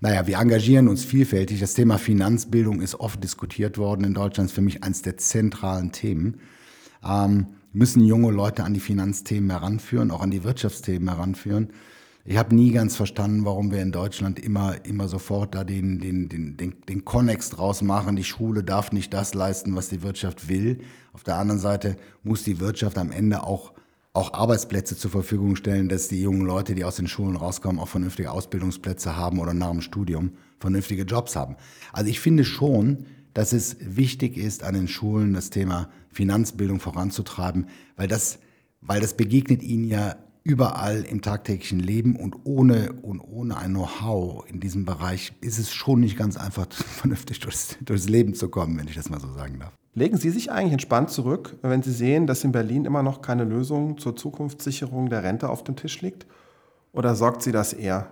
Naja, 0.00 0.26
wir 0.26 0.38
engagieren 0.38 0.88
uns 0.88 1.04
vielfältig. 1.04 1.60
Das 1.60 1.74
Thema 1.74 1.98
Finanzbildung 1.98 2.80
ist 2.80 2.96
oft 2.96 3.22
diskutiert 3.22 3.78
worden 3.78 4.02
in 4.02 4.14
Deutschland, 4.14 4.50
ist 4.50 4.54
für 4.54 4.62
mich 4.62 4.82
eines 4.82 5.02
der 5.02 5.16
zentralen 5.16 5.92
Themen. 5.92 6.40
Ähm, 7.06 7.46
müssen 7.72 8.04
junge 8.04 8.32
Leute 8.32 8.64
an 8.64 8.74
die 8.74 8.80
Finanzthemen 8.80 9.50
heranführen, 9.50 10.10
auch 10.10 10.22
an 10.22 10.32
die 10.32 10.42
Wirtschaftsthemen 10.42 11.08
heranführen. 11.08 11.68
Ich 12.26 12.38
habe 12.38 12.54
nie 12.54 12.70
ganz 12.70 12.96
verstanden, 12.96 13.44
warum 13.44 13.70
wir 13.70 13.82
in 13.82 13.92
Deutschland 13.92 14.38
immer, 14.38 14.82
immer 14.86 15.08
sofort 15.08 15.54
da 15.54 15.62
den, 15.62 15.98
den, 15.98 16.30
den, 16.30 16.56
den, 16.56 16.74
den 16.88 17.04
Konnex 17.04 17.50
draus 17.50 17.82
machen. 17.82 18.16
Die 18.16 18.24
Schule 18.24 18.64
darf 18.64 18.92
nicht 18.92 19.12
das 19.12 19.34
leisten, 19.34 19.76
was 19.76 19.90
die 19.90 20.02
Wirtschaft 20.02 20.48
will. 20.48 20.78
Auf 21.12 21.22
der 21.22 21.36
anderen 21.36 21.60
Seite 21.60 21.96
muss 22.22 22.42
die 22.42 22.60
Wirtschaft 22.60 22.96
am 22.96 23.12
Ende 23.12 23.42
auch, 23.42 23.74
auch 24.14 24.32
Arbeitsplätze 24.32 24.96
zur 24.96 25.10
Verfügung 25.10 25.54
stellen, 25.54 25.90
dass 25.90 26.08
die 26.08 26.22
jungen 26.22 26.46
Leute, 26.46 26.74
die 26.74 26.84
aus 26.84 26.96
den 26.96 27.08
Schulen 27.08 27.36
rauskommen, 27.36 27.78
auch 27.78 27.88
vernünftige 27.88 28.30
Ausbildungsplätze 28.30 29.16
haben 29.16 29.38
oder 29.38 29.52
nach 29.52 29.72
dem 29.72 29.82
Studium 29.82 30.30
vernünftige 30.58 31.02
Jobs 31.02 31.36
haben. 31.36 31.56
Also 31.92 32.08
ich 32.08 32.20
finde 32.20 32.46
schon, 32.46 33.04
dass 33.34 33.52
es 33.52 33.76
wichtig 33.80 34.38
ist, 34.38 34.62
an 34.62 34.72
den 34.72 34.88
Schulen 34.88 35.34
das 35.34 35.50
Thema 35.50 35.90
Finanzbildung 36.10 36.80
voranzutreiben, 36.80 37.66
weil 37.96 38.08
das, 38.08 38.38
weil 38.80 39.02
das 39.02 39.14
begegnet 39.14 39.62
ihnen 39.62 39.84
ja 39.84 40.16
überall 40.44 41.02
im 41.02 41.22
tagtäglichen 41.22 41.80
Leben 41.80 42.16
und 42.16 42.36
ohne, 42.44 42.92
und 43.02 43.20
ohne 43.20 43.56
ein 43.56 43.70
Know-how 43.70 44.48
in 44.48 44.60
diesem 44.60 44.84
Bereich 44.84 45.32
ist 45.40 45.58
es 45.58 45.72
schon 45.72 46.00
nicht 46.00 46.16
ganz 46.16 46.36
einfach, 46.36 46.66
vernünftig 46.72 47.40
durchs, 47.40 47.78
durchs 47.80 48.08
Leben 48.08 48.34
zu 48.34 48.48
kommen, 48.48 48.78
wenn 48.78 48.86
ich 48.86 48.94
das 48.94 49.10
mal 49.10 49.20
so 49.20 49.32
sagen 49.32 49.58
darf. 49.58 49.72
Legen 49.94 50.18
Sie 50.18 50.30
sich 50.30 50.52
eigentlich 50.52 50.72
entspannt 50.72 51.10
zurück, 51.10 51.56
wenn 51.62 51.82
Sie 51.82 51.92
sehen, 51.92 52.26
dass 52.26 52.44
in 52.44 52.52
Berlin 52.52 52.84
immer 52.84 53.02
noch 53.02 53.22
keine 53.22 53.44
Lösung 53.44 53.96
zur 53.98 54.16
Zukunftssicherung 54.16 55.08
der 55.08 55.22
Rente 55.22 55.48
auf 55.48 55.64
dem 55.64 55.76
Tisch 55.76 56.00
liegt? 56.02 56.26
Oder 56.92 57.14
sorgt 57.14 57.42
Sie 57.42 57.52
das 57.52 57.72
eher? 57.72 58.10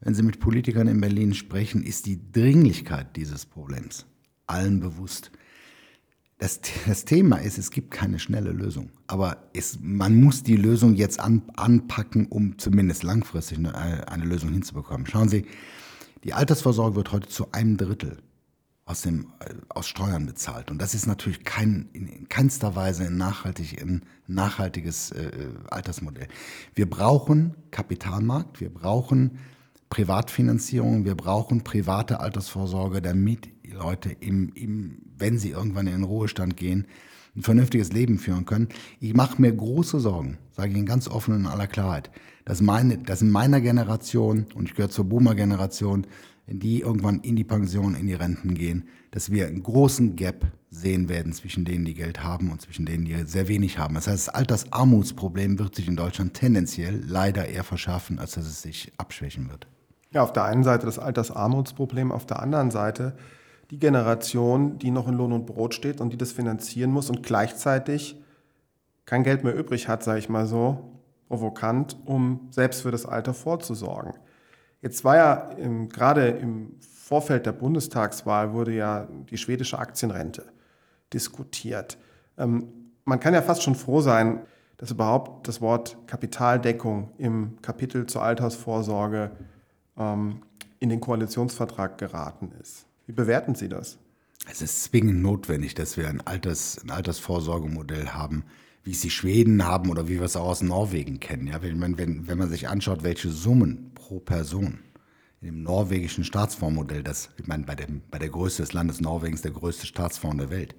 Wenn 0.00 0.14
Sie 0.14 0.22
mit 0.22 0.40
Politikern 0.40 0.88
in 0.88 1.00
Berlin 1.00 1.32
sprechen, 1.32 1.82
ist 1.82 2.06
die 2.06 2.32
Dringlichkeit 2.32 3.16
dieses 3.16 3.46
Problems 3.46 4.04
allen 4.46 4.80
bewusst. 4.80 5.30
Das, 6.38 6.60
das 6.86 7.06
Thema 7.06 7.36
ist, 7.36 7.56
es 7.56 7.70
gibt 7.70 7.90
keine 7.90 8.18
schnelle 8.18 8.50
Lösung. 8.50 8.90
Aber 9.06 9.48
es, 9.54 9.78
man 9.80 10.20
muss 10.20 10.42
die 10.42 10.56
Lösung 10.56 10.94
jetzt 10.94 11.18
an, 11.18 11.42
anpacken, 11.56 12.26
um 12.26 12.58
zumindest 12.58 13.02
langfristig 13.02 13.58
eine, 13.58 14.08
eine 14.08 14.24
Lösung 14.24 14.52
hinzubekommen. 14.52 15.06
Schauen 15.06 15.30
Sie, 15.30 15.46
die 16.24 16.34
Altersvorsorge 16.34 16.96
wird 16.96 17.12
heute 17.12 17.28
zu 17.28 17.52
einem 17.52 17.78
Drittel 17.78 18.18
aus, 18.84 19.02
dem, 19.02 19.32
aus 19.70 19.88
Steuern 19.88 20.26
bezahlt. 20.26 20.70
Und 20.70 20.80
das 20.80 20.94
ist 20.94 21.06
natürlich 21.06 21.42
kein, 21.42 21.88
in 21.92 22.28
keinster 22.28 22.76
Weise 22.76 23.04
ein, 23.04 23.16
nachhaltig, 23.16 23.80
ein 23.80 24.02
nachhaltiges 24.26 25.12
äh, 25.12 25.30
Altersmodell. 25.70 26.28
Wir 26.74 26.88
brauchen 26.88 27.54
Kapitalmarkt, 27.70 28.60
wir 28.60 28.72
brauchen 28.72 29.38
Privatfinanzierung, 29.88 31.04
wir 31.04 31.14
brauchen 31.14 31.62
private 31.62 32.20
Altersvorsorge, 32.20 33.00
damit 33.00 33.48
Leute, 33.72 34.10
im, 34.20 34.52
im, 34.54 34.98
wenn 35.16 35.38
sie 35.38 35.50
irgendwann 35.50 35.86
in 35.86 35.94
den 35.94 36.04
Ruhestand 36.04 36.56
gehen, 36.56 36.86
ein 37.36 37.42
vernünftiges 37.42 37.92
Leben 37.92 38.18
führen 38.18 38.46
können. 38.46 38.68
Ich 39.00 39.14
mache 39.14 39.40
mir 39.40 39.52
große 39.52 40.00
Sorgen, 40.00 40.38
sage 40.52 40.70
ich 40.70 40.76
Ihnen 40.76 40.86
ganz 40.86 41.06
offen 41.06 41.34
und 41.34 41.40
in 41.40 41.46
aller 41.46 41.66
Klarheit, 41.66 42.10
dass, 42.44 42.62
meine, 42.62 42.98
dass 42.98 43.22
in 43.22 43.30
meiner 43.30 43.60
Generation, 43.60 44.46
und 44.54 44.68
ich 44.68 44.74
gehöre 44.74 44.90
zur 44.90 45.04
Boomer-Generation, 45.04 46.06
die 46.48 46.80
irgendwann 46.80 47.20
in 47.20 47.36
die 47.36 47.44
Pension, 47.44 47.94
in 47.94 48.06
die 48.06 48.14
Renten 48.14 48.54
gehen, 48.54 48.88
dass 49.10 49.30
wir 49.30 49.46
einen 49.46 49.62
großen 49.62 50.16
Gap 50.16 50.46
sehen 50.70 51.08
werden 51.08 51.32
zwischen 51.32 51.64
denen, 51.64 51.84
die 51.84 51.94
Geld 51.94 52.22
haben 52.22 52.50
und 52.50 52.60
zwischen 52.60 52.86
denen, 52.86 53.04
die 53.04 53.16
sehr 53.26 53.48
wenig 53.48 53.78
haben. 53.78 53.94
Das 53.94 54.06
heißt, 54.06 54.28
das 54.28 54.34
Altersarmutsproblem 54.34 55.58
wird 55.58 55.74
sich 55.74 55.88
in 55.88 55.96
Deutschland 55.96 56.34
tendenziell 56.34 57.02
leider 57.06 57.46
eher 57.46 57.64
verschärfen, 57.64 58.18
als 58.18 58.32
dass 58.32 58.46
es 58.46 58.62
sich 58.62 58.92
abschwächen 58.96 59.50
wird. 59.50 59.66
Ja, 60.10 60.22
auf 60.22 60.32
der 60.32 60.44
einen 60.44 60.64
Seite 60.64 60.86
das 60.86 60.98
Altersarmutsproblem, 60.98 62.12
auf 62.12 62.26
der 62.26 62.40
anderen 62.40 62.70
Seite 62.70 63.16
die 63.70 63.78
Generation, 63.78 64.78
die 64.78 64.90
noch 64.90 65.08
in 65.08 65.14
Lohn 65.14 65.32
und 65.32 65.46
Brot 65.46 65.74
steht 65.74 66.00
und 66.00 66.12
die 66.12 66.16
das 66.16 66.32
finanzieren 66.32 66.90
muss 66.90 67.10
und 67.10 67.22
gleichzeitig 67.22 68.22
kein 69.04 69.24
Geld 69.24 69.44
mehr 69.44 69.54
übrig 69.54 69.88
hat, 69.88 70.02
sage 70.02 70.18
ich 70.18 70.28
mal 70.28 70.46
so, 70.46 70.92
provokant, 71.28 71.96
um 72.04 72.48
selbst 72.50 72.82
für 72.82 72.90
das 72.90 73.06
Alter 73.06 73.34
vorzusorgen. 73.34 74.14
Jetzt 74.82 75.04
war 75.04 75.16
ja 75.16 75.34
im, 75.56 75.88
gerade 75.88 76.28
im 76.28 76.76
Vorfeld 76.80 77.46
der 77.46 77.52
Bundestagswahl 77.52 78.52
wurde 78.52 78.72
ja 78.72 79.08
die 79.30 79.38
schwedische 79.38 79.78
Aktienrente 79.78 80.44
diskutiert. 81.12 81.98
Ähm, 82.36 82.68
man 83.04 83.20
kann 83.20 83.34
ja 83.34 83.42
fast 83.42 83.62
schon 83.62 83.76
froh 83.76 84.00
sein, 84.00 84.40
dass 84.76 84.90
überhaupt 84.90 85.48
das 85.48 85.60
Wort 85.60 85.96
Kapitaldeckung 86.06 87.10
im 87.18 87.62
Kapitel 87.62 88.06
zur 88.06 88.22
Altersvorsorge 88.22 89.30
ähm, 89.98 90.42
in 90.78 90.88
den 90.88 91.00
Koalitionsvertrag 91.00 91.98
geraten 91.98 92.52
ist. 92.60 92.86
Wie 93.06 93.12
bewerten 93.12 93.54
Sie 93.54 93.68
das? 93.68 93.98
Es 94.50 94.62
ist 94.62 94.84
zwingend 94.84 95.22
notwendig, 95.22 95.74
dass 95.74 95.96
wir 95.96 96.08
ein, 96.08 96.20
Alters, 96.20 96.82
ein 96.82 96.90
Altersvorsorgemodell 96.90 98.08
haben, 98.08 98.44
wie 98.84 98.92
es 98.92 99.00
die 99.00 99.10
Schweden 99.10 99.64
haben 99.64 99.90
oder 99.90 100.08
wie 100.08 100.16
wir 100.16 100.22
es 100.22 100.36
auch 100.36 100.46
aus 100.46 100.62
Norwegen 100.62 101.18
kennen. 101.18 101.48
Ja, 101.48 101.62
wenn, 101.62 101.78
man, 101.78 101.98
wenn, 101.98 102.28
wenn 102.28 102.38
man 102.38 102.48
sich 102.48 102.68
anschaut, 102.68 103.02
welche 103.02 103.30
Summen 103.30 103.92
pro 103.94 104.20
Person 104.20 104.78
in 105.40 105.48
dem 105.48 105.62
norwegischen 105.62 106.24
Staatsfondsmodell, 106.24 107.02
das, 107.02 107.30
ich 107.38 107.46
meine, 107.46 107.64
bei, 107.64 107.74
dem, 107.74 108.02
bei 108.10 108.18
der 108.18 108.28
Größe 108.28 108.62
des 108.62 108.72
Landes 108.72 109.00
Norwegens 109.00 109.42
der 109.42 109.50
größte 109.50 109.86
Staatsfonds 109.86 110.38
der 110.38 110.50
Welt, 110.50 110.76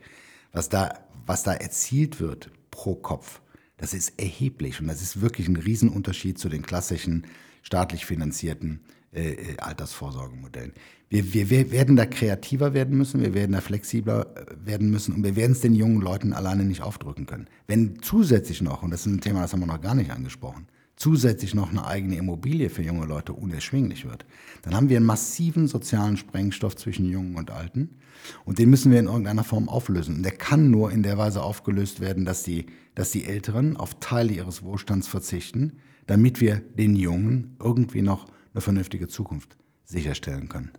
was 0.53 0.69
da, 0.69 0.93
was 1.25 1.43
da 1.43 1.53
erzielt 1.53 2.21
wird 2.21 2.49
pro 2.71 2.95
Kopf, 2.95 3.41
das 3.75 3.93
ist 3.93 4.19
erheblich 4.19 4.79
und 4.79 4.87
das 4.87 5.01
ist 5.01 5.21
wirklich 5.21 5.47
ein 5.47 5.55
Riesenunterschied 5.55 6.39
zu 6.39 6.49
den 6.49 6.63
klassischen 6.63 7.27
staatlich 7.61 8.05
finanzierten 8.05 8.79
äh, 9.17 9.31
äh, 9.31 9.57
Altersvorsorgemodellen. 9.57 10.73
Wir, 11.09 11.33
wir, 11.33 11.49
wir 11.49 11.71
werden 11.71 11.95
da 11.95 12.05
kreativer 12.05 12.75
werden 12.75 12.95
müssen, 12.95 13.21
wir 13.21 13.33
werden 13.33 13.53
da 13.53 13.61
flexibler 13.61 14.27
äh, 14.35 14.45
werden 14.63 14.91
müssen 14.91 15.15
und 15.15 15.23
wir 15.23 15.35
werden 15.35 15.53
es 15.53 15.61
den 15.61 15.73
jungen 15.73 16.01
Leuten 16.01 16.33
alleine 16.33 16.63
nicht 16.63 16.83
aufdrücken 16.83 17.25
können. 17.25 17.47
Wenn 17.65 17.99
zusätzlich 18.03 18.61
noch, 18.61 18.83
und 18.83 18.91
das 18.91 19.01
ist 19.01 19.07
ein 19.07 19.21
Thema, 19.21 19.41
das 19.41 19.53
haben 19.53 19.61
wir 19.61 19.65
noch 19.65 19.81
gar 19.81 19.95
nicht 19.95 20.11
angesprochen, 20.11 20.67
zusätzlich 20.97 21.55
noch 21.55 21.71
eine 21.71 21.87
eigene 21.87 22.17
Immobilie 22.17 22.69
für 22.69 22.83
junge 22.83 23.07
Leute 23.07 23.33
unerschwinglich 23.33 24.05
wird, 24.05 24.25
dann 24.61 24.75
haben 24.75 24.89
wir 24.89 24.97
einen 24.97 25.05
massiven 25.07 25.67
sozialen 25.67 26.17
Sprengstoff 26.17 26.75
zwischen 26.75 27.09
Jungen 27.09 27.37
und 27.37 27.49
Alten 27.49 27.97
und 28.45 28.59
den 28.59 28.69
müssen 28.69 28.91
wir 28.91 28.99
in 28.99 29.07
irgendeiner 29.07 29.43
Form 29.43 29.67
auflösen. 29.67 30.17
Und 30.17 30.23
der 30.23 30.33
kann 30.33 30.69
nur 30.69 30.91
in 30.91 31.01
der 31.01 31.17
Weise 31.17 31.41
aufgelöst 31.41 32.01
werden, 32.01 32.23
dass 32.23 32.43
die, 32.43 32.67
dass 32.93 33.09
die 33.09 33.25
Älteren 33.25 33.77
auf 33.77 33.99
Teile 33.99 34.33
ihres 34.33 34.61
Wohlstands 34.61 35.07
verzichten, 35.07 35.79
damit 36.05 36.39
wir 36.39 36.57
den 36.57 36.95
Jungen 36.95 37.55
irgendwie 37.59 38.03
noch 38.03 38.27
eine 38.57 38.61
vernünftige 38.61 39.07
Zukunft 39.07 39.55
sicherstellen 39.85 40.49
können. 40.49 40.71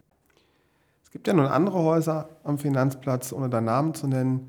Es 1.05 1.13
gibt 1.13 1.27
ja 1.29 1.33
nun 1.33 1.47
andere 1.47 1.79
Häuser 1.79 2.29
am 2.43 2.59
Finanzplatz, 2.59 3.33
ohne 3.33 3.49
da 3.49 3.61
Namen 3.61 3.95
zu 3.95 4.09
nennen, 4.09 4.49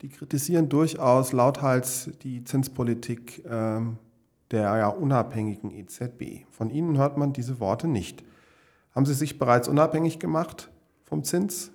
die 0.00 0.08
kritisieren 0.08 0.68
durchaus 0.68 1.32
lauthals 1.32 2.10
die 2.22 2.42
Zinspolitik 2.42 3.44
ähm, 3.48 3.98
der 4.50 4.62
ja 4.62 4.88
unabhängigen 4.88 5.70
EZB. 5.70 6.44
Von 6.50 6.70
Ihnen 6.70 6.98
hört 6.98 7.16
man 7.18 7.32
diese 7.32 7.60
Worte 7.60 7.88
nicht. 7.88 8.24
Haben 8.94 9.06
Sie 9.06 9.14
sich 9.14 9.38
bereits 9.38 9.68
unabhängig 9.68 10.18
gemacht 10.18 10.70
vom 11.04 11.24
Zins? 11.24 11.70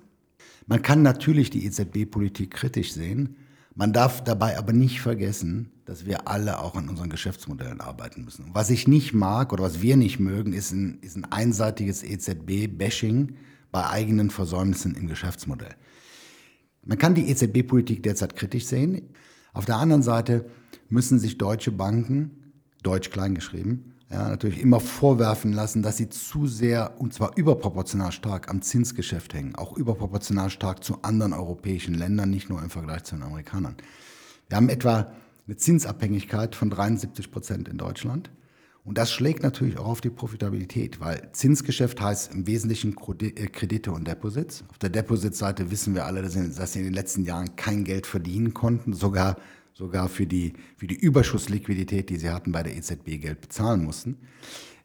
Man 0.66 0.82
kann 0.82 1.02
natürlich 1.02 1.50
die 1.50 1.64
EZB-Politik 1.64 2.50
kritisch 2.50 2.92
sehen. 2.92 3.36
Man 3.74 3.92
darf 3.92 4.22
dabei 4.22 4.58
aber 4.58 4.72
nicht 4.72 5.00
vergessen, 5.00 5.70
dass 5.88 6.04
wir 6.04 6.28
alle 6.28 6.60
auch 6.60 6.76
an 6.76 6.86
unseren 6.86 7.08
Geschäftsmodellen 7.08 7.80
arbeiten 7.80 8.22
müssen. 8.22 8.50
was 8.52 8.68
ich 8.68 8.86
nicht 8.86 9.14
mag 9.14 9.54
oder 9.54 9.64
was 9.64 9.80
wir 9.80 9.96
nicht 9.96 10.20
mögen, 10.20 10.52
ist 10.52 10.70
ein, 10.70 10.98
ist 11.00 11.16
ein 11.16 11.24
einseitiges 11.24 12.02
EZB-Bashing 12.02 13.36
bei 13.72 13.88
eigenen 13.88 14.28
Versäumnissen 14.28 14.94
im 14.94 15.06
Geschäftsmodell. 15.06 15.74
Man 16.84 16.98
kann 16.98 17.14
die 17.14 17.30
EZB-Politik 17.30 18.02
derzeit 18.02 18.36
kritisch 18.36 18.66
sehen. 18.66 19.14
Auf 19.54 19.64
der 19.64 19.76
anderen 19.76 20.02
Seite 20.02 20.44
müssen 20.90 21.18
sich 21.18 21.38
deutsche 21.38 21.72
Banken, 21.72 22.52
deutsch 22.82 23.08
kleingeschrieben, 23.08 23.94
ja, 24.10 24.28
natürlich 24.28 24.60
immer 24.60 24.80
vorwerfen 24.80 25.54
lassen, 25.54 25.82
dass 25.82 25.96
sie 25.96 26.10
zu 26.10 26.46
sehr 26.46 27.00
und 27.00 27.14
zwar 27.14 27.34
überproportional 27.34 28.12
stark 28.12 28.50
am 28.50 28.60
Zinsgeschäft 28.60 29.32
hängen, 29.32 29.54
auch 29.54 29.74
überproportional 29.74 30.50
stark 30.50 30.84
zu 30.84 31.02
anderen 31.02 31.32
europäischen 31.32 31.94
Ländern, 31.94 32.28
nicht 32.28 32.50
nur 32.50 32.62
im 32.62 32.68
Vergleich 32.68 33.04
zu 33.04 33.14
den 33.14 33.24
Amerikanern. 33.24 33.76
Wir 34.50 34.56
haben 34.58 34.68
etwa 34.68 35.12
eine 35.48 35.56
Zinsabhängigkeit 35.56 36.54
von 36.54 36.70
73 36.70 37.30
Prozent 37.30 37.68
in 37.68 37.78
Deutschland. 37.78 38.30
Und 38.84 38.96
das 38.96 39.10
schlägt 39.10 39.42
natürlich 39.42 39.76
auch 39.78 39.86
auf 39.86 40.00
die 40.00 40.10
Profitabilität, 40.10 41.00
weil 41.00 41.28
Zinsgeschäft 41.32 42.00
heißt 42.00 42.32
im 42.32 42.46
Wesentlichen 42.46 42.96
äh, 43.20 43.46
Kredite 43.48 43.92
und 43.92 44.06
Deposits. 44.06 44.64
Auf 44.68 44.78
der 44.78 44.90
Depositseite 44.90 45.70
wissen 45.70 45.94
wir 45.94 46.06
alle, 46.06 46.22
dass 46.22 46.32
sie 46.72 46.78
in 46.78 46.84
den 46.84 46.94
letzten 46.94 47.24
Jahren 47.24 47.56
kein 47.56 47.84
Geld 47.84 48.06
verdienen 48.06 48.54
konnten, 48.54 48.92
sogar 48.92 49.36
sogar 49.74 50.08
für 50.08 50.26
die, 50.26 50.54
für 50.76 50.88
die 50.88 50.96
Überschussliquidität, 50.96 52.10
die 52.10 52.16
sie 52.16 52.30
hatten, 52.30 52.50
bei 52.50 52.64
der 52.64 52.76
EZB 52.76 53.20
Geld 53.20 53.40
bezahlen 53.40 53.84
mussten. 53.84 54.18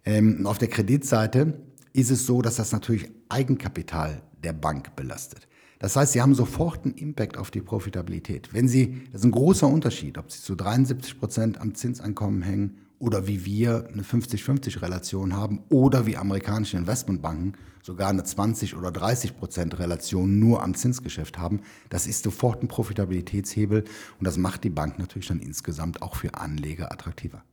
Ähm, 0.06 0.46
auf 0.46 0.60
der 0.60 0.68
Kreditseite 0.68 1.60
ist 1.94 2.12
es 2.12 2.26
so, 2.26 2.42
dass 2.42 2.58
das 2.58 2.72
natürlich 2.72 3.10
Eigenkapital 3.28 4.22
der 4.44 4.54
Bank 4.54 4.96
belastet. 4.96 5.48
Das 5.84 5.98
heißt, 5.98 6.14
Sie 6.14 6.22
haben 6.22 6.34
sofort 6.34 6.86
einen 6.86 6.94
Impact 6.94 7.38
auf 7.38 7.52
die 7.52 7.60
Profitabilität. 7.60 8.54
Wenn 8.54 8.70
Sie, 8.70 9.04
das 9.12 9.20
ist 9.20 9.26
ein 9.26 9.32
großer 9.32 9.68
Unterschied, 9.68 10.18
ob 10.18 10.32
Sie 10.32 10.42
zu 10.42 10.56
73 10.56 11.20
Prozent 11.20 11.60
am 11.60 11.76
Zinseinkommen 11.76 12.42
hängen 12.42 12.78
oder 13.00 13.28
wie 13.28 13.44
wir 13.44 13.90
eine 13.92 14.04
50-50-Relation 14.04 15.36
haben 15.36 15.60
oder 15.68 16.06
wie 16.06 16.16
amerikanische 16.16 16.78
Investmentbanken 16.78 17.58
sogar 17.82 18.08
eine 18.08 18.24
20 18.24 18.78
oder 18.78 18.94
30 18.94 19.36
Prozent 19.36 19.78
Relation 19.78 20.40
nur 20.40 20.64
am 20.64 20.74
Zinsgeschäft 20.74 21.38
haben, 21.38 21.60
das 21.90 22.08
ist 22.08 22.24
sofort 22.24 22.64
ein 22.64 22.70
Profitabilitätshebel 22.70 23.84
und 24.20 24.26
das 24.26 24.38
macht 24.38 24.64
die 24.64 24.70
Bank 24.70 25.00
natürlich 25.00 25.28
dann 25.28 25.42
insgesamt 25.42 26.02
auch 26.02 26.16
für 26.16 26.34
Anleger 26.34 26.94
attraktiver. 26.94 27.44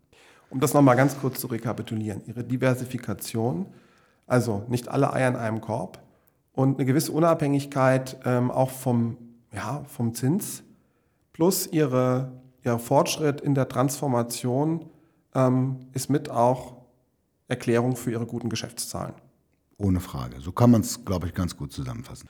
Um 0.51 0.61
das 0.61 0.73
nochmal 0.73 0.95
ganz 0.95 1.19
kurz 1.19 1.41
zu 1.41 1.49
rekapitulieren, 1.49 2.23
Ihre 2.27 2.45
Diversifikation, 2.45 3.67
also 4.29 4.65
nicht 4.69 4.87
alle 4.87 5.13
Eier 5.13 5.31
in 5.31 5.35
einem 5.35 5.61
Korb 5.61 6.01
und 6.61 6.77
eine 6.77 6.85
gewisse 6.85 7.13
Unabhängigkeit 7.13 8.19
ähm, 8.27 8.51
auch 8.51 8.71
vom, 8.71 9.17
ja, 9.51 9.83
vom 9.89 10.15
Zins 10.15 10.63
plus 11.33 11.67
Ihre, 11.67 12.33
Ihr 12.63 12.79
Fortschritt 12.79 13.41
in 13.41 13.55
der 13.55 13.67
Transformation 13.67 14.85
ähm, 15.35 15.87
ist 15.95 16.11
mit 16.11 16.29
auch 16.29 16.77
Erklärung 17.49 17.97
für 17.97 18.11
ihre 18.11 18.27
guten 18.27 18.51
Geschäftszahlen. 18.51 19.15
Ohne 19.79 20.01
Frage. 20.01 20.39
So 20.43 20.53
kann 20.53 20.71
man 20.71 20.83
es, 20.83 21.03
glaube 21.07 21.29
ich, 21.29 21.33
ganz 21.33 21.57
gut 21.57 21.73
zusammenfassen. 21.73 22.29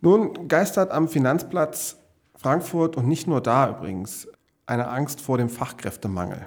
Nun 0.00 0.48
geistert 0.48 0.90
am 0.90 1.06
Finanzplatz 1.06 1.98
Frankfurt 2.36 2.96
und 2.96 3.06
nicht 3.06 3.26
nur 3.26 3.42
da 3.42 3.68
übrigens 3.68 4.28
eine 4.64 4.88
Angst 4.88 5.20
vor 5.20 5.36
dem 5.36 5.50
Fachkräftemangel 5.50 6.46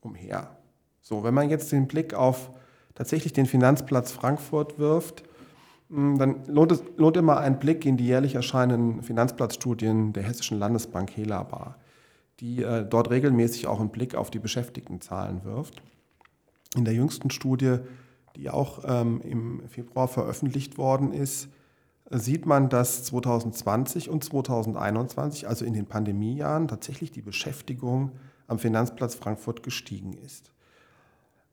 umher. 0.00 0.56
So, 1.02 1.22
wenn 1.22 1.34
man 1.34 1.50
jetzt 1.50 1.70
den 1.70 1.86
Blick 1.86 2.14
auf 2.14 2.50
tatsächlich 2.94 3.34
den 3.34 3.44
Finanzplatz 3.44 4.10
Frankfurt 4.10 4.78
wirft, 4.78 5.24
dann 5.92 6.44
lohnt, 6.46 6.72
es, 6.72 6.82
lohnt 6.96 7.16
immer 7.16 7.38
ein 7.38 7.58
Blick 7.58 7.84
in 7.84 7.96
die 7.96 8.06
jährlich 8.06 8.34
erscheinenden 8.34 9.02
Finanzplatzstudien 9.02 10.12
der 10.12 10.22
Hessischen 10.22 10.58
Landesbank 10.58 11.16
Helaba 11.16 11.76
die 12.42 12.62
äh, 12.62 12.84
dort 12.84 13.10
regelmäßig 13.10 13.68
auch 13.68 13.80
einen 13.80 13.90
Blick 13.90 14.16
auf 14.16 14.30
die 14.30 14.40
Beschäftigtenzahlen 14.40 15.44
wirft. 15.44 15.80
In 16.74 16.84
der 16.84 16.92
jüngsten 16.92 17.30
Studie, 17.30 17.78
die 18.36 18.50
auch 18.50 18.80
ähm, 18.84 19.20
im 19.22 19.68
Februar 19.68 20.08
veröffentlicht 20.08 20.76
worden 20.76 21.12
ist, 21.12 21.48
sieht 22.10 22.44
man, 22.44 22.68
dass 22.68 23.04
2020 23.04 24.10
und 24.10 24.24
2021, 24.24 25.48
also 25.48 25.64
in 25.64 25.72
den 25.72 25.86
Pandemiejahren, 25.86 26.66
tatsächlich 26.66 27.12
die 27.12 27.22
Beschäftigung 27.22 28.10
am 28.48 28.58
Finanzplatz 28.58 29.14
Frankfurt 29.14 29.62
gestiegen 29.62 30.12
ist. 30.12 30.50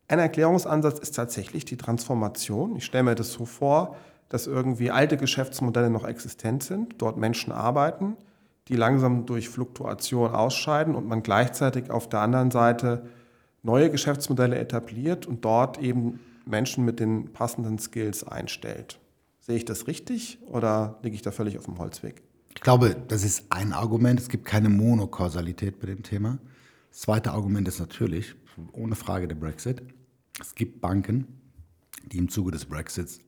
Ein 0.07 0.19
Erklärungsansatz 0.19 0.97
ist 0.99 1.15
tatsächlich 1.15 1.65
die 1.65 1.77
Transformation. 1.77 2.75
Ich 2.75 2.85
stelle 2.85 3.03
mir 3.03 3.15
das 3.15 3.31
so 3.31 3.45
vor, 3.45 3.95
dass 4.29 4.47
irgendwie 4.47 4.91
alte 4.91 5.17
Geschäftsmodelle 5.17 5.89
noch 5.89 6.07
existent 6.07 6.63
sind, 6.63 6.95
dort 6.99 7.17
Menschen 7.17 7.51
arbeiten, 7.51 8.15
die 8.67 8.75
langsam 8.75 9.25
durch 9.25 9.49
Fluktuation 9.49 10.31
ausscheiden 10.31 10.95
und 10.95 11.07
man 11.07 11.23
gleichzeitig 11.23 11.89
auf 11.89 12.07
der 12.07 12.21
anderen 12.21 12.51
Seite 12.51 13.07
neue 13.63 13.89
Geschäftsmodelle 13.89 14.57
etabliert 14.57 15.25
und 15.25 15.43
dort 15.43 15.79
eben 15.79 16.19
Menschen 16.45 16.85
mit 16.85 16.99
den 16.99 17.33
passenden 17.33 17.79
Skills 17.79 18.23
einstellt. 18.23 18.99
Sehe 19.39 19.57
ich 19.57 19.65
das 19.65 19.87
richtig 19.87 20.37
oder 20.47 20.99
liege 21.01 21.15
ich 21.15 21.23
da 21.23 21.31
völlig 21.31 21.57
auf 21.57 21.65
dem 21.65 21.79
Holzweg? 21.79 22.21
Ich 22.55 22.61
glaube, 22.61 22.95
das 23.07 23.23
ist 23.23 23.45
ein 23.49 23.73
Argument. 23.73 24.19
Es 24.19 24.29
gibt 24.29 24.45
keine 24.45 24.69
Monokausalität 24.69 25.79
bei 25.79 25.87
dem 25.87 26.03
Thema. 26.03 26.37
Das 26.91 27.01
zweite 27.01 27.31
Argument 27.31 27.67
ist 27.67 27.79
natürlich, 27.79 28.35
ohne 28.73 28.95
Frage, 28.95 29.27
der 29.27 29.35
Brexit. 29.35 29.81
Es 30.39 30.53
gibt 30.55 30.81
Banken, 30.81 31.27
die 32.11 32.17
im 32.17 32.29
Zuge 32.29 32.51
des 32.51 32.65
Brexits 32.65 33.19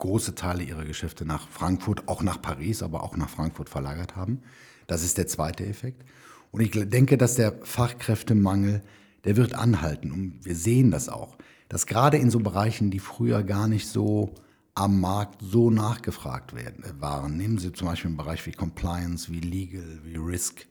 große 0.00 0.34
Teile 0.34 0.64
ihrer 0.64 0.84
Geschäfte 0.84 1.24
nach 1.24 1.48
Frankfurt, 1.48 2.08
auch 2.08 2.22
nach 2.22 2.42
Paris, 2.42 2.82
aber 2.82 3.04
auch 3.04 3.16
nach 3.16 3.30
Frankfurt 3.30 3.68
verlagert 3.68 4.16
haben. 4.16 4.42
Das 4.86 5.04
ist 5.04 5.16
der 5.16 5.28
zweite 5.28 5.64
Effekt. 5.64 6.04
Und 6.50 6.60
ich 6.60 6.72
denke, 6.72 7.16
dass 7.16 7.36
der 7.36 7.52
Fachkräftemangel, 7.62 8.82
der 9.24 9.36
wird 9.36 9.54
anhalten. 9.54 10.10
Und 10.10 10.44
wir 10.44 10.56
sehen 10.56 10.90
das 10.90 11.08
auch, 11.08 11.36
dass 11.68 11.86
gerade 11.86 12.16
in 12.16 12.30
so 12.30 12.40
Bereichen, 12.40 12.90
die 12.90 12.98
früher 12.98 13.44
gar 13.44 13.68
nicht 13.68 13.86
so 13.86 14.34
am 14.74 15.00
Markt 15.00 15.40
so 15.42 15.70
nachgefragt 15.70 16.54
werden, 16.54 16.84
waren, 16.98 17.36
nehmen 17.36 17.58
Sie 17.58 17.72
zum 17.72 17.86
Beispiel 17.86 18.08
einen 18.08 18.16
Bereich 18.16 18.44
wie 18.46 18.52
Compliance, 18.52 19.30
wie 19.30 19.40
Legal, 19.40 20.00
wie 20.02 20.16
Risk, 20.16 20.66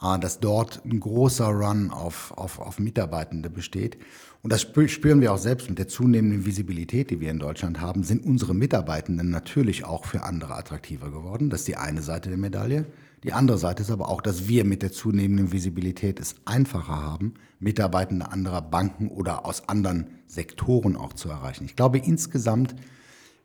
dass 0.00 0.40
dort 0.40 0.82
ein 0.84 1.00
großer 1.00 1.46
Run 1.46 1.90
auf, 1.90 2.32
auf, 2.36 2.58
auf 2.58 2.78
Mitarbeitende 2.78 3.48
besteht. 3.48 3.98
Und 4.42 4.52
das 4.52 4.60
spüren 4.60 5.22
wir 5.22 5.32
auch 5.32 5.38
selbst 5.38 5.70
mit 5.70 5.78
der 5.78 5.88
zunehmenden 5.88 6.44
Visibilität, 6.44 7.10
die 7.10 7.20
wir 7.20 7.30
in 7.30 7.38
Deutschland 7.38 7.80
haben, 7.80 8.02
sind 8.02 8.26
unsere 8.26 8.54
Mitarbeitenden 8.54 9.30
natürlich 9.30 9.86
auch 9.86 10.04
für 10.04 10.22
andere 10.22 10.54
attraktiver 10.54 11.10
geworden. 11.10 11.48
Das 11.48 11.60
ist 11.60 11.68
die 11.68 11.76
eine 11.76 12.02
Seite 12.02 12.28
der 12.28 12.36
Medaille. 12.36 12.84
Die 13.22 13.32
andere 13.32 13.56
Seite 13.56 13.82
ist 13.82 13.90
aber 13.90 14.10
auch, 14.10 14.20
dass 14.20 14.46
wir 14.46 14.66
mit 14.66 14.82
der 14.82 14.92
zunehmenden 14.92 15.50
Visibilität 15.50 16.20
es 16.20 16.34
einfacher 16.44 17.00
haben, 17.00 17.34
Mitarbeitende 17.58 18.30
anderer 18.30 18.60
Banken 18.60 19.08
oder 19.08 19.46
aus 19.46 19.66
anderen 19.66 20.08
Sektoren 20.26 20.94
auch 20.94 21.14
zu 21.14 21.30
erreichen. 21.30 21.64
Ich 21.64 21.74
glaube, 21.74 21.96
insgesamt 21.96 22.74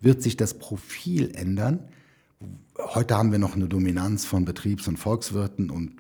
wird 0.02 0.22
sich 0.22 0.36
das 0.36 0.60
Profil 0.60 1.32
ändern. 1.34 1.80
Heute 2.78 3.16
haben 3.16 3.32
wir 3.32 3.40
noch 3.40 3.56
eine 3.56 3.70
Dominanz 3.70 4.26
von 4.26 4.44
Betriebs- 4.44 4.90
und 4.90 4.98
Volkswirten 4.98 5.70
und 5.70 5.94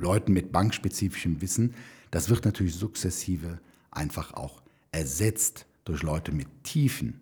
Leuten 0.00 0.32
mit 0.32 0.52
bankspezifischem 0.52 1.40
Wissen, 1.40 1.74
das 2.10 2.28
wird 2.28 2.44
natürlich 2.44 2.74
sukzessive 2.74 3.60
einfach 3.90 4.34
auch 4.34 4.62
ersetzt 4.92 5.66
durch 5.84 6.02
Leute 6.02 6.32
mit 6.32 6.48
tiefen 6.64 7.20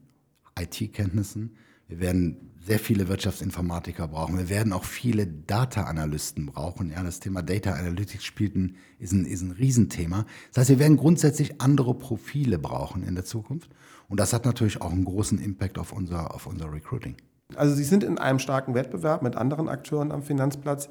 IT-Kenntnissen, 0.58 1.56
Wir 1.88 2.00
werden 2.00 2.52
sehr 2.66 2.78
viele 2.78 3.08
Wirtschaftsinformatiker 3.08 4.08
brauchen. 4.08 4.36
Wir 4.36 4.50
werden 4.50 4.74
auch 4.74 4.84
viele 4.84 5.26
Data-Analysten 5.26 6.44
brauchen. 6.44 6.90
Ja, 6.90 7.02
das 7.02 7.18
Thema 7.18 7.42
Data 7.42 7.72
Analytics 7.72 8.24
spielt 8.24 8.56
ein, 8.56 8.76
ist, 8.98 9.12
ein, 9.12 9.24
ist 9.24 9.40
ein 9.40 9.52
Riesenthema. 9.52 10.26
Das 10.52 10.62
heißt, 10.62 10.70
wir 10.70 10.78
werden 10.78 10.98
grundsätzlich 10.98 11.62
andere 11.62 11.94
Profile 11.94 12.58
brauchen 12.58 13.04
in 13.04 13.14
der 13.14 13.24
Zukunft. 13.24 13.70
Und 14.08 14.20
das 14.20 14.34
hat 14.34 14.44
natürlich 14.44 14.82
auch 14.82 14.92
einen 14.92 15.06
großen 15.06 15.38
Impact 15.38 15.78
auf 15.78 15.92
unser, 15.92 16.34
auf 16.34 16.46
unser 16.46 16.70
Recruiting. 16.70 17.16
Also 17.56 17.74
Sie 17.74 17.84
sind 17.84 18.04
in 18.04 18.18
einem 18.18 18.38
starken 18.38 18.74
Wettbewerb 18.74 19.22
mit 19.22 19.36
anderen 19.36 19.68
Akteuren 19.68 20.12
am 20.12 20.22
Finanzplatz. 20.22 20.90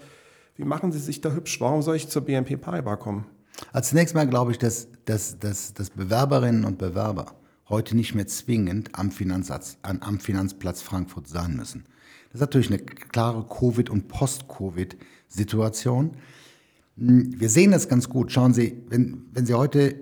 Wie 0.58 0.66
machen 0.66 0.92
Sie 0.92 1.00
sich 1.00 1.22
da 1.22 1.32
hübsch? 1.32 1.62
Warum 1.62 1.84
soll 1.84 1.96
ich 1.96 2.10
zur 2.10 2.24
BNP 2.24 2.58
Paribas 2.58 3.00
kommen? 3.00 3.26
Als 3.72 3.90
zunächst 3.90 4.16
mal 4.16 4.28
glaube 4.28 4.52
ich, 4.52 4.58
dass, 4.58 4.88
dass, 5.06 5.38
dass, 5.38 5.74
dass 5.74 5.92
Bewerberinnen 5.92 6.66
und 6.66 6.80
Bewerber 6.80 7.36
heute 7.70 7.96
nicht 7.96 8.16
mehr 8.16 8.28
zwingend 8.28 8.90
am, 8.94 9.12
Finanzplatz, 9.12 9.78
am 9.84 10.20
Finanzplatz 10.20 10.82
Frankfurt 10.82 11.28
sein 11.28 11.56
müssen. 11.56 11.86
Das 12.30 12.36
ist 12.36 12.42
natürlich 12.42 12.70
eine 12.70 12.80
klare 12.80 13.42
Covid- 13.42 13.92
und 13.92 14.08
Post-Covid-Situation. 14.08 16.12
Hm, 16.98 17.40
wir 17.40 17.50
sehen 17.50 17.72
das 17.72 17.88
ganz 17.88 18.10
gut. 18.10 18.32
Schauen 18.32 18.54
Sie, 18.54 18.82
wenn, 18.90 19.28
wenn 19.34 19.46
Sie 19.46 19.54
heute, 19.54 20.02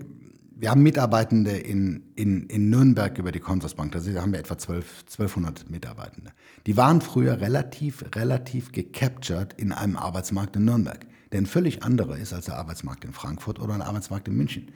wir 0.57 0.71
haben 0.71 0.83
Mitarbeitende 0.83 1.51
in, 1.51 2.03
in, 2.15 2.47
in 2.47 2.69
Nürnberg 2.69 3.17
über 3.17 3.31
die 3.31 3.39
Consorsbank, 3.39 3.91
da 3.91 3.99
haben 4.21 4.31
wir 4.31 4.39
etwa 4.39 4.57
12, 4.57 5.01
1200 5.01 5.69
Mitarbeitende. 5.69 6.31
Die 6.65 6.77
waren 6.77 7.01
früher 7.01 7.41
relativ, 7.41 8.05
relativ 8.15 8.71
gecaptured 8.71 9.53
in 9.53 9.73
einem 9.73 9.97
Arbeitsmarkt 9.97 10.55
in 10.55 10.65
Nürnberg, 10.65 11.05
der 11.31 11.41
ein 11.41 11.45
völlig 11.45 11.83
anderer 11.83 12.17
ist 12.17 12.33
als 12.33 12.45
der 12.45 12.55
Arbeitsmarkt 12.55 13.03
in 13.03 13.11
Frankfurt 13.11 13.59
oder 13.59 13.73
ein 13.73 13.81
Arbeitsmarkt 13.81 14.29
in 14.29 14.35
München. 14.35 14.71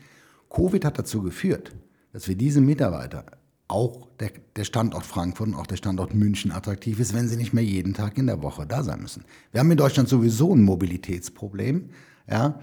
Covid 0.50 0.84
hat 0.84 1.00
dazu 1.00 1.22
geführt, 1.22 1.74
dass 2.12 2.28
wir 2.28 2.36
diese 2.36 2.60
Mitarbeiter 2.60 3.26
auch 3.70 4.08
der, 4.20 4.32
der, 4.56 4.64
Standort 4.64 5.06
Frankfurt 5.06 5.50
und 5.50 5.56
auch 5.56 5.68
der 5.68 5.78
Standort 5.78 6.14
München 6.14 6.52
attraktiv 6.52 7.00
ist, 7.00 7.14
wenn 7.14 7.28
sie 7.28 7.38
nicht 7.38 7.54
mehr 7.54 7.64
jeden 7.64 7.94
Tag 7.94 8.18
in 8.18 8.26
der 8.26 8.42
Woche 8.42 8.66
da 8.66 8.84
sein 8.84 9.00
müssen. 9.00 9.24
Wir 9.52 9.60
haben 9.60 9.70
in 9.70 9.78
Deutschland 9.78 10.10
sowieso 10.10 10.56
ein 10.56 10.64
Mobilitätsproblem. 10.64 11.90
Ja, 12.28 12.60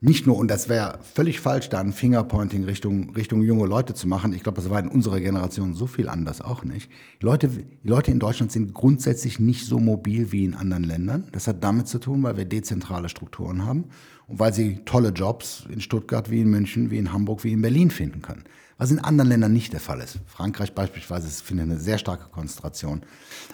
nicht 0.00 0.26
nur, 0.26 0.36
und 0.36 0.48
das 0.48 0.68
wäre 0.68 1.00
völlig 1.02 1.40
falsch, 1.40 1.70
da 1.70 1.80
ein 1.80 1.92
Fingerpointing 1.92 2.64
Richtung, 2.64 3.14
Richtung 3.16 3.42
junge 3.42 3.66
Leute 3.66 3.94
zu 3.94 4.06
machen. 4.06 4.32
Ich 4.32 4.44
glaube, 4.44 4.60
das 4.60 4.70
war 4.70 4.78
in 4.78 4.88
unserer 4.88 5.18
Generation 5.18 5.74
so 5.74 5.88
viel 5.88 6.08
anders 6.08 6.40
auch 6.40 6.62
nicht. 6.62 6.88
Die 7.20 7.26
Leute, 7.26 7.48
die 7.48 7.88
Leute 7.88 8.12
in 8.12 8.20
Deutschland 8.20 8.52
sind 8.52 8.74
grundsätzlich 8.74 9.40
nicht 9.40 9.66
so 9.66 9.80
mobil 9.80 10.30
wie 10.30 10.44
in 10.44 10.54
anderen 10.54 10.84
Ländern. 10.84 11.26
Das 11.32 11.48
hat 11.48 11.64
damit 11.64 11.88
zu 11.88 11.98
tun, 11.98 12.22
weil 12.22 12.36
wir 12.36 12.44
dezentrale 12.44 13.08
Strukturen 13.08 13.66
haben 13.66 13.86
und 14.28 14.38
weil 14.38 14.54
sie 14.54 14.80
tolle 14.84 15.08
Jobs 15.08 15.64
in 15.68 15.80
Stuttgart 15.80 16.30
wie 16.30 16.42
in 16.42 16.50
München, 16.50 16.92
wie 16.92 16.98
in 16.98 17.12
Hamburg, 17.12 17.42
wie 17.42 17.52
in 17.52 17.62
Berlin 17.62 17.90
finden 17.90 18.22
können 18.22 18.44
was 18.78 18.92
in 18.92 19.00
anderen 19.00 19.28
Ländern 19.28 19.52
nicht 19.52 19.72
der 19.72 19.80
Fall 19.80 20.00
ist. 20.00 20.20
Frankreich 20.26 20.72
beispielsweise 20.72 21.28
findet 21.42 21.66
eine 21.66 21.80
sehr 21.80 21.98
starke 21.98 22.30
Konzentration 22.30 23.02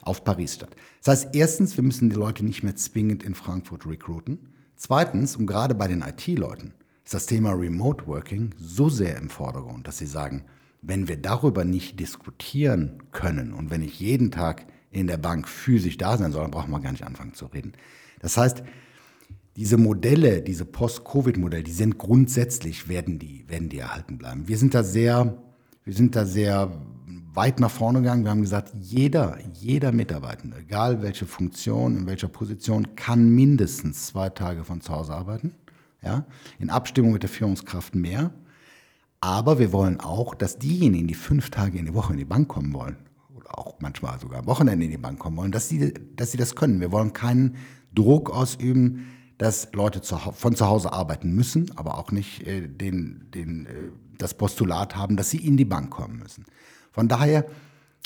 auf 0.02 0.22
Paris 0.22 0.54
statt. 0.54 0.76
Das 1.02 1.22
heißt, 1.22 1.34
erstens, 1.34 1.76
wir 1.76 1.82
müssen 1.82 2.10
die 2.10 2.16
Leute 2.16 2.44
nicht 2.44 2.62
mehr 2.62 2.76
zwingend 2.76 3.22
in 3.22 3.34
Frankfurt 3.34 3.86
recruiten. 3.86 4.53
Zweitens, 4.86 5.36
und 5.36 5.46
gerade 5.46 5.74
bei 5.74 5.88
den 5.88 6.02
IT-Leuten, 6.02 6.74
ist 7.06 7.14
das 7.14 7.24
Thema 7.24 7.52
Remote 7.52 8.06
Working 8.06 8.50
so 8.58 8.90
sehr 8.90 9.16
im 9.16 9.30
Vordergrund, 9.30 9.88
dass 9.88 9.96
sie 9.96 10.04
sagen, 10.04 10.44
wenn 10.82 11.08
wir 11.08 11.16
darüber 11.16 11.64
nicht 11.64 11.98
diskutieren 12.00 13.02
können 13.10 13.54
und 13.54 13.70
wenn 13.70 13.80
ich 13.80 13.98
jeden 13.98 14.30
Tag 14.30 14.66
in 14.90 15.06
der 15.06 15.16
Bank 15.16 15.48
physisch 15.48 15.96
da 15.96 16.18
sein 16.18 16.32
soll, 16.32 16.42
dann 16.42 16.50
brauchen 16.50 16.70
wir 16.70 16.80
gar 16.80 16.92
nicht 16.92 17.06
anfangen 17.06 17.32
zu 17.32 17.46
reden. 17.46 17.72
Das 18.20 18.36
heißt, 18.36 18.62
diese 19.56 19.78
Modelle, 19.78 20.42
diese 20.42 20.66
Post-Covid-Modelle, 20.66 21.62
die 21.62 21.72
sind 21.72 21.96
grundsätzlich, 21.96 22.86
werden 22.86 23.18
die, 23.18 23.48
werden 23.48 23.70
die 23.70 23.78
erhalten 23.78 24.18
bleiben. 24.18 24.48
Wir 24.48 24.58
sind 24.58 24.74
da 24.74 24.84
sehr, 24.84 25.42
wir 25.86 25.94
sind 25.94 26.14
da 26.14 26.26
sehr 26.26 26.70
weit 27.34 27.60
nach 27.60 27.70
vorne 27.70 28.00
gegangen. 28.00 28.24
Wir 28.24 28.30
haben 28.30 28.42
gesagt, 28.42 28.72
jeder, 28.80 29.38
jeder 29.54 29.92
Mitarbeitende, 29.92 30.58
egal 30.58 31.02
welche 31.02 31.26
Funktion, 31.26 31.98
in 31.98 32.06
welcher 32.06 32.28
Position, 32.28 32.96
kann 32.96 33.28
mindestens 33.28 34.06
zwei 34.06 34.30
Tage 34.30 34.64
von 34.64 34.80
zu 34.80 34.92
Hause 34.92 35.14
arbeiten. 35.14 35.52
Ja, 36.02 36.26
in 36.58 36.68
Abstimmung 36.70 37.12
mit 37.12 37.22
der 37.22 37.30
Führungskraft 37.30 37.94
mehr. 37.94 38.30
Aber 39.20 39.58
wir 39.58 39.72
wollen 39.72 40.00
auch, 40.00 40.34
dass 40.34 40.58
diejenigen, 40.58 41.08
die 41.08 41.14
fünf 41.14 41.48
Tage 41.48 41.78
in 41.78 41.86
die 41.86 41.94
Woche 41.94 42.12
in 42.12 42.18
die 42.18 42.26
Bank 42.26 42.48
kommen 42.48 42.74
wollen, 42.74 42.96
oder 43.34 43.58
auch 43.58 43.76
manchmal 43.80 44.20
sogar 44.20 44.40
am 44.40 44.46
Wochenende 44.46 44.84
in 44.84 44.90
die 44.90 44.98
Bank 44.98 45.18
kommen 45.18 45.38
wollen, 45.38 45.50
dass 45.50 45.70
sie, 45.70 45.94
dass 46.14 46.30
sie 46.30 46.36
das 46.36 46.54
können. 46.54 46.80
Wir 46.80 46.92
wollen 46.92 47.14
keinen 47.14 47.56
Druck 47.94 48.30
ausüben, 48.30 49.06
dass 49.38 49.72
Leute 49.72 50.02
zu, 50.02 50.16
von 50.16 50.54
zu 50.54 50.66
Hause 50.66 50.92
arbeiten 50.92 51.32
müssen, 51.34 51.70
aber 51.76 51.96
auch 51.98 52.12
nicht 52.12 52.46
äh, 52.46 52.68
den, 52.68 53.30
den, 53.32 53.66
äh, 53.66 53.70
das 54.18 54.34
Postulat 54.34 54.94
haben, 54.94 55.16
dass 55.16 55.30
sie 55.30 55.38
in 55.38 55.56
die 55.56 55.64
Bank 55.64 55.90
kommen 55.90 56.18
müssen. 56.18 56.44
Von 56.94 57.08
daher, 57.08 57.44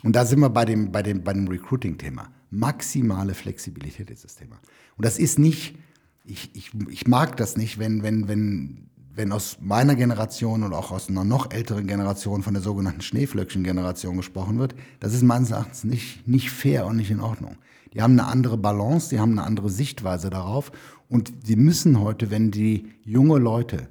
und 0.02 0.16
da 0.16 0.24
sind 0.24 0.40
wir 0.40 0.48
bei 0.48 0.64
dem, 0.64 0.90
bei 0.90 1.02
dem, 1.02 1.22
bei 1.22 1.34
dem 1.34 1.46
Recruiting-Thema, 1.46 2.30
maximale 2.50 3.34
Flexibilität 3.34 4.08
ist 4.08 4.24
das 4.24 4.34
Thema. 4.34 4.58
Und 4.96 5.04
das 5.04 5.18
ist 5.18 5.38
nicht, 5.38 5.76
ich, 6.24 6.50
ich, 6.54 6.70
ich 6.88 7.06
mag 7.06 7.36
das 7.36 7.58
nicht, 7.58 7.78
wenn, 7.78 8.02
wenn, 8.02 8.28
wenn, 8.28 8.88
wenn 9.14 9.30
aus 9.30 9.58
meiner 9.60 9.94
Generation 9.94 10.62
und 10.62 10.72
auch 10.72 10.90
aus 10.90 11.10
einer 11.10 11.22
noch 11.22 11.50
älteren 11.50 11.86
Generation 11.86 12.42
von 12.42 12.54
der 12.54 12.62
sogenannten 12.62 13.02
Schneeflöckchen-Generation 13.02 14.16
gesprochen 14.16 14.58
wird. 14.58 14.74
Das 15.00 15.12
ist 15.12 15.22
meines 15.22 15.50
Erachtens 15.50 15.84
nicht, 15.84 16.26
nicht 16.26 16.50
fair 16.50 16.86
und 16.86 16.96
nicht 16.96 17.10
in 17.10 17.20
Ordnung. 17.20 17.58
Die 17.92 18.00
haben 18.00 18.18
eine 18.18 18.26
andere 18.26 18.56
Balance, 18.56 19.10
die 19.10 19.20
haben 19.20 19.32
eine 19.32 19.44
andere 19.44 19.68
Sichtweise 19.68 20.30
darauf 20.30 20.72
und 21.10 21.30
sie 21.44 21.56
müssen 21.56 22.00
heute, 22.00 22.30
wenn 22.30 22.50
die 22.50 22.88
junge 23.04 23.38
Leute 23.38 23.88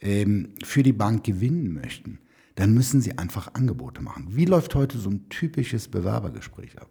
ähm, 0.00 0.54
für 0.64 0.82
die 0.82 0.94
Bank 0.94 1.24
gewinnen 1.24 1.74
möchten, 1.74 2.20
dann 2.54 2.74
müssen 2.74 3.00
sie 3.00 3.16
einfach 3.18 3.54
Angebote 3.54 4.02
machen. 4.02 4.28
Wie 4.30 4.44
läuft 4.44 4.74
heute 4.74 4.98
so 4.98 5.10
ein 5.10 5.28
typisches 5.28 5.88
Bewerbergespräch 5.88 6.80
ab? 6.80 6.88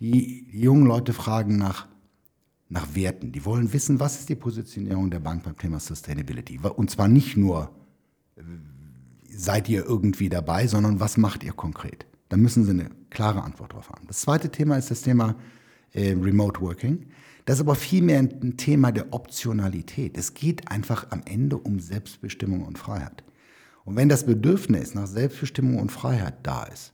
Die, 0.00 0.46
die 0.50 0.60
jungen 0.60 0.86
Leute 0.86 1.12
fragen 1.12 1.56
nach, 1.58 1.86
nach 2.68 2.94
Werten. 2.94 3.32
Die 3.32 3.44
wollen 3.44 3.72
wissen, 3.72 4.00
was 4.00 4.18
ist 4.18 4.28
die 4.28 4.34
Positionierung 4.34 5.10
der 5.10 5.20
Bank 5.20 5.44
beim 5.44 5.56
Thema 5.56 5.78
Sustainability. 5.78 6.58
Und 6.58 6.90
zwar 6.90 7.08
nicht 7.08 7.36
nur, 7.36 7.70
äh, 8.36 8.42
seid 9.30 9.68
ihr 9.68 9.84
irgendwie 9.84 10.28
dabei, 10.28 10.66
sondern 10.66 11.00
was 11.00 11.16
macht 11.16 11.44
ihr 11.44 11.52
konkret? 11.52 12.06
Da 12.28 12.36
müssen 12.36 12.64
sie 12.64 12.70
eine 12.70 12.90
klare 13.10 13.42
Antwort 13.42 13.74
drauf 13.74 13.90
haben. 13.90 14.06
Das 14.06 14.20
zweite 14.20 14.50
Thema 14.50 14.76
ist 14.78 14.90
das 14.90 15.02
Thema 15.02 15.36
äh, 15.92 16.12
Remote 16.12 16.60
Working. 16.60 17.06
Das 17.44 17.56
ist 17.56 17.60
aber 17.60 17.74
vielmehr 17.74 18.20
ein 18.20 18.56
Thema 18.56 18.92
der 18.92 19.12
Optionalität. 19.12 20.16
Es 20.16 20.32
geht 20.32 20.70
einfach 20.70 21.10
am 21.10 21.22
Ende 21.24 21.58
um 21.58 21.80
Selbstbestimmung 21.80 22.64
und 22.64 22.78
Freiheit. 22.78 23.24
Und 23.84 23.96
wenn 23.96 24.08
das 24.08 24.24
Bedürfnis 24.24 24.94
nach 24.94 25.06
Selbstbestimmung 25.06 25.78
und 25.78 25.90
Freiheit 25.90 26.34
da 26.42 26.64
ist, 26.64 26.92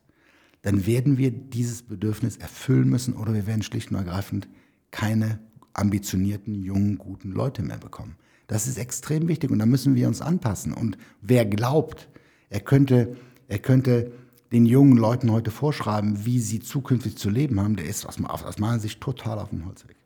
dann 0.62 0.86
werden 0.86 1.18
wir 1.18 1.30
dieses 1.30 1.82
Bedürfnis 1.82 2.36
erfüllen 2.36 2.88
müssen 2.88 3.14
oder 3.14 3.34
wir 3.34 3.46
werden 3.46 3.62
schlicht 3.62 3.90
und 3.90 3.96
ergreifend 3.96 4.48
keine 4.90 5.38
ambitionierten, 5.74 6.62
jungen, 6.62 6.98
guten 6.98 7.30
Leute 7.30 7.62
mehr 7.62 7.78
bekommen. 7.78 8.16
Das 8.46 8.66
ist 8.66 8.78
extrem 8.78 9.28
wichtig 9.28 9.50
und 9.50 9.58
da 9.58 9.66
müssen 9.66 9.94
wir 9.94 10.08
uns 10.08 10.20
anpassen. 10.20 10.72
Und 10.72 10.98
wer 11.20 11.44
glaubt, 11.44 12.08
er 12.50 12.60
könnte, 12.60 13.16
er 13.46 13.58
könnte 13.58 14.12
den 14.50 14.64
jungen 14.64 14.96
Leuten 14.96 15.30
heute 15.30 15.50
vorschreiben, 15.50 16.24
wie 16.24 16.40
sie 16.40 16.60
zukünftig 16.60 17.18
zu 17.18 17.28
leben 17.28 17.60
haben, 17.60 17.76
der 17.76 17.86
ist 17.86 18.06
aus, 18.06 18.18
aus 18.24 18.58
meiner 18.58 18.80
Sicht 18.80 19.00
total 19.00 19.38
auf 19.38 19.50
dem 19.50 19.66
Holzweg. 19.66 19.96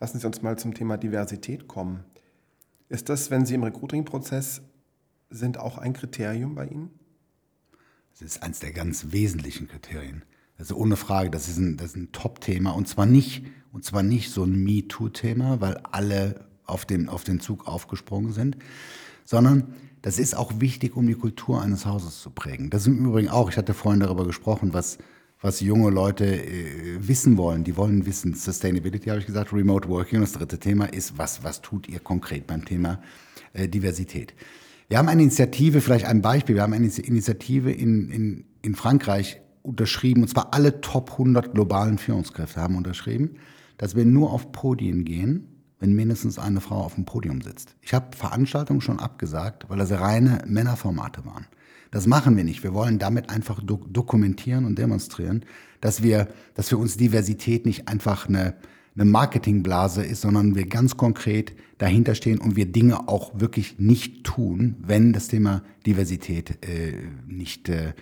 Lassen 0.00 0.20
Sie 0.20 0.26
uns 0.26 0.42
mal 0.42 0.56
zum 0.56 0.74
Thema 0.74 0.96
Diversität 0.96 1.66
kommen. 1.66 2.04
Ist 2.88 3.08
das, 3.08 3.32
wenn 3.32 3.44
Sie 3.44 3.54
im 3.54 3.64
Recruiting-Prozess 3.64 4.62
sind, 5.30 5.58
auch 5.58 5.78
ein 5.78 5.92
Kriterium 5.92 6.54
bei 6.54 6.66
Ihnen? 6.66 6.90
Das 8.12 8.22
ist 8.22 8.42
eines 8.42 8.58
der 8.58 8.72
ganz 8.72 9.06
wesentlichen 9.10 9.68
Kriterien. 9.68 10.24
Also 10.58 10.74
ohne 10.76 10.96
Frage, 10.96 11.30
das 11.30 11.48
ist 11.48 11.58
ein, 11.58 11.76
das 11.76 11.90
ist 11.90 11.96
ein 11.96 12.12
Top-Thema 12.12 12.72
und 12.72 12.88
zwar 12.88 13.06
nicht, 13.06 13.46
und 13.72 13.84
zwar 13.84 14.02
nicht 14.02 14.30
so 14.30 14.42
ein 14.42 14.64
MeToo-Thema, 14.64 15.60
weil 15.60 15.76
alle 15.92 16.46
auf 16.64 16.84
den, 16.84 17.08
auf 17.08 17.22
den 17.22 17.40
Zug 17.40 17.68
aufgesprungen 17.68 18.32
sind, 18.32 18.56
sondern 19.24 19.74
das 20.02 20.18
ist 20.18 20.36
auch 20.36 20.60
wichtig, 20.60 20.96
um 20.96 21.06
die 21.06 21.14
Kultur 21.14 21.62
eines 21.62 21.86
Hauses 21.86 22.20
zu 22.20 22.30
prägen. 22.30 22.70
Das 22.70 22.82
ist 22.82 22.88
im 22.88 23.06
Übrigen 23.06 23.28
auch, 23.28 23.50
ich 23.50 23.56
hatte 23.56 23.74
vorhin 23.74 24.00
darüber 24.00 24.24
gesprochen, 24.24 24.72
was, 24.72 24.98
was 25.40 25.60
junge 25.60 25.90
Leute 25.90 26.24
äh, 26.24 27.06
wissen 27.06 27.36
wollen. 27.36 27.64
Die 27.64 27.76
wollen 27.76 28.06
wissen, 28.06 28.34
Sustainability 28.34 29.08
habe 29.08 29.20
ich 29.20 29.26
gesagt, 29.26 29.52
Remote 29.52 29.88
Working. 29.88 30.18
Und 30.18 30.22
das 30.22 30.32
dritte 30.32 30.58
Thema 30.58 30.86
ist, 30.86 31.18
was, 31.18 31.42
was 31.42 31.62
tut 31.62 31.88
ihr 31.88 32.00
konkret 32.00 32.46
beim 32.46 32.64
Thema 32.64 33.02
äh, 33.52 33.68
Diversität? 33.68 34.34
Wir 34.88 34.96
haben 34.96 35.08
eine 35.08 35.22
Initiative, 35.22 35.82
vielleicht 35.82 36.06
ein 36.06 36.22
Beispiel, 36.22 36.54
wir 36.54 36.62
haben 36.62 36.72
eine 36.72 36.86
Initiative 36.86 37.70
in, 37.70 38.10
in, 38.10 38.44
in 38.62 38.74
Frankreich 38.74 39.42
unterschrieben, 39.62 40.22
und 40.22 40.28
zwar 40.28 40.54
alle 40.54 40.80
Top 40.80 41.12
100 41.12 41.52
globalen 41.52 41.98
Führungskräfte 41.98 42.60
haben 42.60 42.76
unterschrieben, 42.76 43.36
dass 43.76 43.96
wir 43.96 44.06
nur 44.06 44.32
auf 44.32 44.50
Podien 44.50 45.04
gehen, 45.04 45.46
wenn 45.78 45.92
mindestens 45.92 46.38
eine 46.38 46.62
Frau 46.62 46.76
auf 46.76 46.94
dem 46.94 47.04
Podium 47.04 47.42
sitzt. 47.42 47.76
Ich 47.82 47.92
habe 47.92 48.16
Veranstaltungen 48.16 48.80
schon 48.80 48.98
abgesagt, 48.98 49.68
weil 49.68 49.78
das 49.78 49.92
reine 49.92 50.42
Männerformate 50.46 51.24
waren. 51.26 51.46
Das 51.90 52.06
machen 52.06 52.36
wir 52.36 52.44
nicht. 52.44 52.62
Wir 52.62 52.72
wollen 52.74 52.98
damit 52.98 53.30
einfach 53.30 53.62
do 53.62 53.76
dokumentieren 53.88 54.64
und 54.64 54.78
demonstrieren, 54.78 55.44
dass 55.80 56.02
wir, 56.02 56.28
dass 56.54 56.70
für 56.70 56.78
uns 56.78 56.96
Diversität 56.96 57.66
nicht 57.66 57.88
einfach 57.88 58.28
eine, 58.28 58.54
eine 58.98 59.08
Marketingblase 59.08 60.04
ist, 60.04 60.22
sondern 60.22 60.56
wir 60.56 60.66
ganz 60.66 60.96
konkret 60.96 61.54
dahinter 61.78 62.14
stehen 62.16 62.38
und 62.38 62.56
wir 62.56 62.66
Dinge 62.66 63.08
auch 63.08 63.38
wirklich 63.38 63.78
nicht 63.78 64.24
tun, 64.24 64.76
wenn 64.80 65.12
das 65.12 65.28
Thema 65.28 65.62
Diversität 65.86 66.58
äh, 66.66 66.94
nicht, 67.26 67.68
äh, 67.68 67.92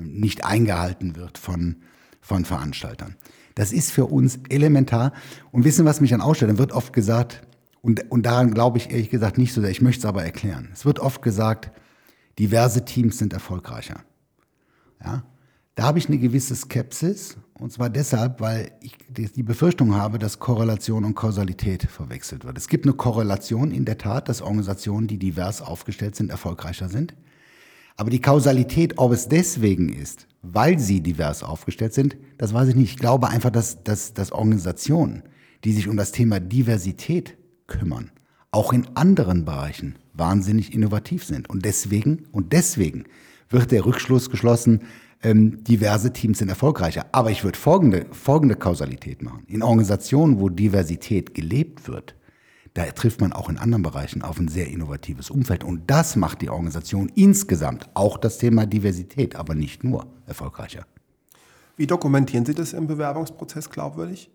nicht 0.00 0.44
eingehalten 0.44 1.16
wird 1.16 1.36
von, 1.36 1.76
von 2.22 2.46
Veranstaltern. 2.46 3.16
Das 3.54 3.72
ist 3.72 3.90
für 3.90 4.06
uns 4.06 4.38
elementar. 4.48 5.12
Und 5.52 5.64
wissen, 5.64 5.84
was 5.84 6.00
mich 6.00 6.10
dann 6.10 6.20
ausstellt? 6.22 6.50
Dann 6.50 6.58
wird 6.58 6.72
oft 6.72 6.92
gesagt, 6.92 7.42
und, 7.82 8.10
und 8.10 8.24
daran 8.24 8.52
glaube 8.52 8.78
ich 8.78 8.90
ehrlich 8.90 9.10
gesagt 9.10 9.36
nicht 9.38 9.52
so 9.52 9.60
sehr, 9.60 9.70
ich 9.70 9.82
möchte 9.82 10.00
es 10.00 10.06
aber 10.06 10.24
erklären. 10.24 10.70
Es 10.72 10.86
wird 10.86 11.00
oft 11.00 11.20
gesagt, 11.20 11.70
diverse 12.38 12.84
Teams 12.84 13.18
sind 13.18 13.34
erfolgreicher. 13.34 14.00
Ja? 15.04 15.22
Da 15.76 15.84
habe 15.84 15.98
ich 15.98 16.08
eine 16.08 16.18
gewisse 16.18 16.56
Skepsis. 16.56 17.36
Und 17.58 17.72
zwar 17.72 17.90
deshalb, 17.90 18.40
weil 18.40 18.72
ich 18.80 18.96
die 19.08 19.42
Befürchtung 19.42 19.94
habe, 19.94 20.18
dass 20.18 20.38
Korrelation 20.38 21.04
und 21.04 21.14
Kausalität 21.14 21.84
verwechselt 21.84 22.44
wird. 22.44 22.58
Es 22.58 22.68
gibt 22.68 22.84
eine 22.84 22.94
Korrelation 22.94 23.70
in 23.70 23.84
der 23.84 23.98
Tat, 23.98 24.28
dass 24.28 24.42
Organisationen, 24.42 25.06
die 25.06 25.18
divers 25.18 25.62
aufgestellt 25.62 26.16
sind, 26.16 26.30
erfolgreicher 26.30 26.88
sind. 26.88 27.14
Aber 27.96 28.10
die 28.10 28.20
Kausalität, 28.20 28.94
ob 28.98 29.12
es 29.12 29.28
deswegen 29.28 29.90
ist, 29.90 30.26
weil 30.42 30.78
sie 30.78 31.00
divers 31.00 31.42
aufgestellt 31.42 31.94
sind, 31.94 32.16
das 32.36 32.52
weiß 32.52 32.68
ich 32.68 32.74
nicht. 32.74 32.92
Ich 32.92 32.98
glaube 32.98 33.28
einfach, 33.28 33.50
dass, 33.50 33.82
dass, 33.84 34.12
dass 34.12 34.32
Organisationen, 34.32 35.22
die 35.64 35.72
sich 35.72 35.88
um 35.88 35.96
das 35.96 36.12
Thema 36.12 36.40
Diversität 36.40 37.36
kümmern, 37.66 38.10
auch 38.50 38.72
in 38.72 38.86
anderen 38.94 39.44
Bereichen 39.44 39.98
wahnsinnig 40.14 40.74
innovativ 40.74 41.24
sind. 41.24 41.48
Und 41.48 41.64
deswegen, 41.64 42.26
und 42.32 42.52
deswegen 42.52 43.04
wird 43.48 43.70
der 43.70 43.84
Rückschluss 43.84 44.30
geschlossen, 44.30 44.80
ähm, 45.22 45.62
diverse 45.64 46.12
Teams 46.12 46.38
sind 46.38 46.48
erfolgreicher. 46.48 47.06
Aber 47.12 47.30
ich 47.30 47.44
würde 47.44 47.58
folgende, 47.58 48.06
folgende 48.12 48.56
Kausalität 48.56 49.22
machen. 49.22 49.44
In 49.46 49.62
Organisationen, 49.62 50.40
wo 50.40 50.48
Diversität 50.48 51.34
gelebt 51.34 51.88
wird, 51.88 52.14
da 52.74 52.84
trifft 52.86 53.22
man 53.22 53.32
auch 53.32 53.48
in 53.48 53.56
anderen 53.56 53.82
Bereichen 53.82 54.20
auf 54.20 54.38
ein 54.38 54.48
sehr 54.48 54.68
innovatives 54.68 55.30
Umfeld. 55.30 55.64
Und 55.64 55.90
das 55.90 56.14
macht 56.14 56.42
die 56.42 56.50
Organisation 56.50 57.10
insgesamt, 57.14 57.88
auch 57.94 58.18
das 58.18 58.36
Thema 58.36 58.66
Diversität, 58.66 59.34
aber 59.34 59.54
nicht 59.54 59.82
nur, 59.82 60.06
erfolgreicher. 60.26 60.84
Wie 61.76 61.86
dokumentieren 61.86 62.44
Sie 62.44 62.54
das 62.54 62.74
im 62.74 62.86
Bewerbungsprozess 62.86 63.70
glaubwürdig? 63.70 64.30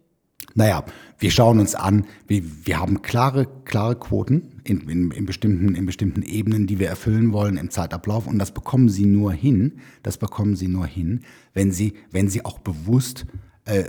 Naja, 0.55 0.83
wir 1.19 1.31
schauen 1.31 1.59
uns 1.59 1.75
an, 1.75 2.05
wir, 2.27 2.43
wir 2.65 2.79
haben 2.79 3.03
klare, 3.03 3.47
klare 3.65 3.95
Quoten 3.95 4.50
in, 4.63 4.89
in, 4.89 5.11
in, 5.11 5.25
bestimmten, 5.25 5.75
in 5.75 5.85
bestimmten 5.85 6.23
Ebenen, 6.23 6.67
die 6.67 6.79
wir 6.79 6.87
erfüllen 6.87 7.33
wollen 7.33 7.57
im 7.57 7.69
Zeitablauf. 7.69 8.27
Und 8.27 8.39
das 8.39 8.51
bekommen 8.51 8.89
Sie 8.89 9.05
nur 9.05 9.33
hin, 9.33 9.79
das 10.03 10.17
bekommen 10.17 10.55
Sie 10.55 10.67
nur 10.67 10.85
hin, 10.85 11.21
wenn 11.53 11.71
Sie, 11.71 11.93
wenn 12.11 12.27
Sie 12.27 12.45
auch 12.45 12.59
bewusst 12.59 13.25
äh, 13.65 13.83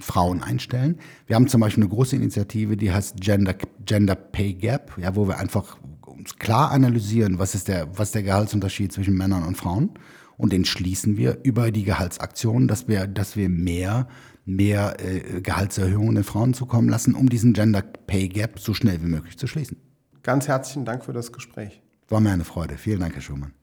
Frauen 0.00 0.42
einstellen. 0.42 0.98
Wir 1.26 1.36
haben 1.36 1.48
zum 1.48 1.60
Beispiel 1.60 1.84
eine 1.84 1.92
große 1.92 2.16
Initiative, 2.16 2.76
die 2.76 2.90
heißt 2.90 3.20
Gender, 3.20 3.54
Gender 3.84 4.14
Pay 4.14 4.54
Gap, 4.54 4.96
ja, 4.96 5.14
wo 5.14 5.28
wir 5.28 5.38
einfach 5.38 5.78
uns 6.06 6.38
klar 6.38 6.70
analysieren, 6.70 7.38
was 7.38 7.54
ist 7.54 7.68
der, 7.68 7.98
was 7.98 8.12
der 8.12 8.22
Gehaltsunterschied 8.22 8.92
zwischen 8.92 9.16
Männern 9.16 9.44
und 9.44 9.56
Frauen. 9.56 9.90
Und 10.36 10.52
den 10.54 10.64
schließen 10.64 11.18
wir 11.18 11.38
über 11.42 11.70
die 11.70 11.84
Gehaltsaktionen, 11.84 12.66
dass 12.66 12.88
wir, 12.88 13.06
dass 13.06 13.36
wir 13.36 13.50
mehr, 13.50 14.08
mehr 14.46 14.96
äh, 14.98 15.42
Gehaltserhöhungen 15.42 16.14
den 16.14 16.24
Frauen 16.24 16.54
zukommen 16.54 16.88
lassen, 16.88 17.14
um 17.14 17.28
diesen 17.28 17.52
Gender 17.52 17.82
Pay 17.82 18.28
Gap 18.28 18.58
so 18.58 18.72
schnell 18.72 19.02
wie 19.02 19.08
möglich 19.08 19.36
zu 19.36 19.46
schließen. 19.46 19.76
Ganz 20.22 20.48
herzlichen 20.48 20.84
Dank 20.84 21.04
für 21.04 21.12
das 21.12 21.32
Gespräch. 21.32 21.80
War 22.08 22.20
mir 22.20 22.30
eine 22.30 22.44
Freude. 22.44 22.76
Vielen 22.76 23.00
Dank, 23.00 23.14
Herr 23.14 23.22
Schumann. 23.22 23.54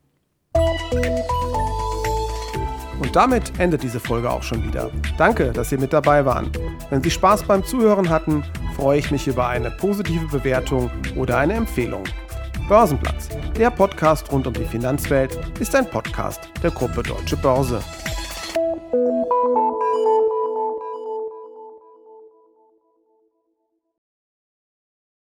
Und 3.00 3.16
damit 3.16 3.60
endet 3.60 3.84
diese 3.84 4.00
Folge 4.00 4.30
auch 4.32 4.42
schon 4.42 4.64
wieder. 4.64 4.90
Danke, 5.18 5.52
dass 5.52 5.70
Sie 5.70 5.78
mit 5.78 5.94
dabei 5.94 6.26
waren. 6.26 6.52
Wenn 6.90 7.04
Sie 7.04 7.12
Spaß 7.12 7.44
beim 7.44 7.64
Zuhören 7.64 8.10
hatten, 8.10 8.44
freue 8.76 8.98
ich 9.00 9.12
mich 9.12 9.28
über 9.28 9.48
eine 9.48 9.70
positive 9.72 10.26
Bewertung 10.28 10.90
oder 11.16 11.38
eine 11.38 11.54
Empfehlung. 11.54 12.04
Börsenplatz, 12.68 13.30
der 13.58 13.70
Podcast 13.70 14.32
rund 14.32 14.48
um 14.48 14.54
die 14.54 14.66
Finanzwelt, 14.66 15.38
ist 15.60 15.76
ein 15.76 15.90
Podcast 15.90 16.50
der 16.64 16.72
Gruppe 16.72 17.04
Deutsche 17.04 17.38
Börse. 17.38 17.82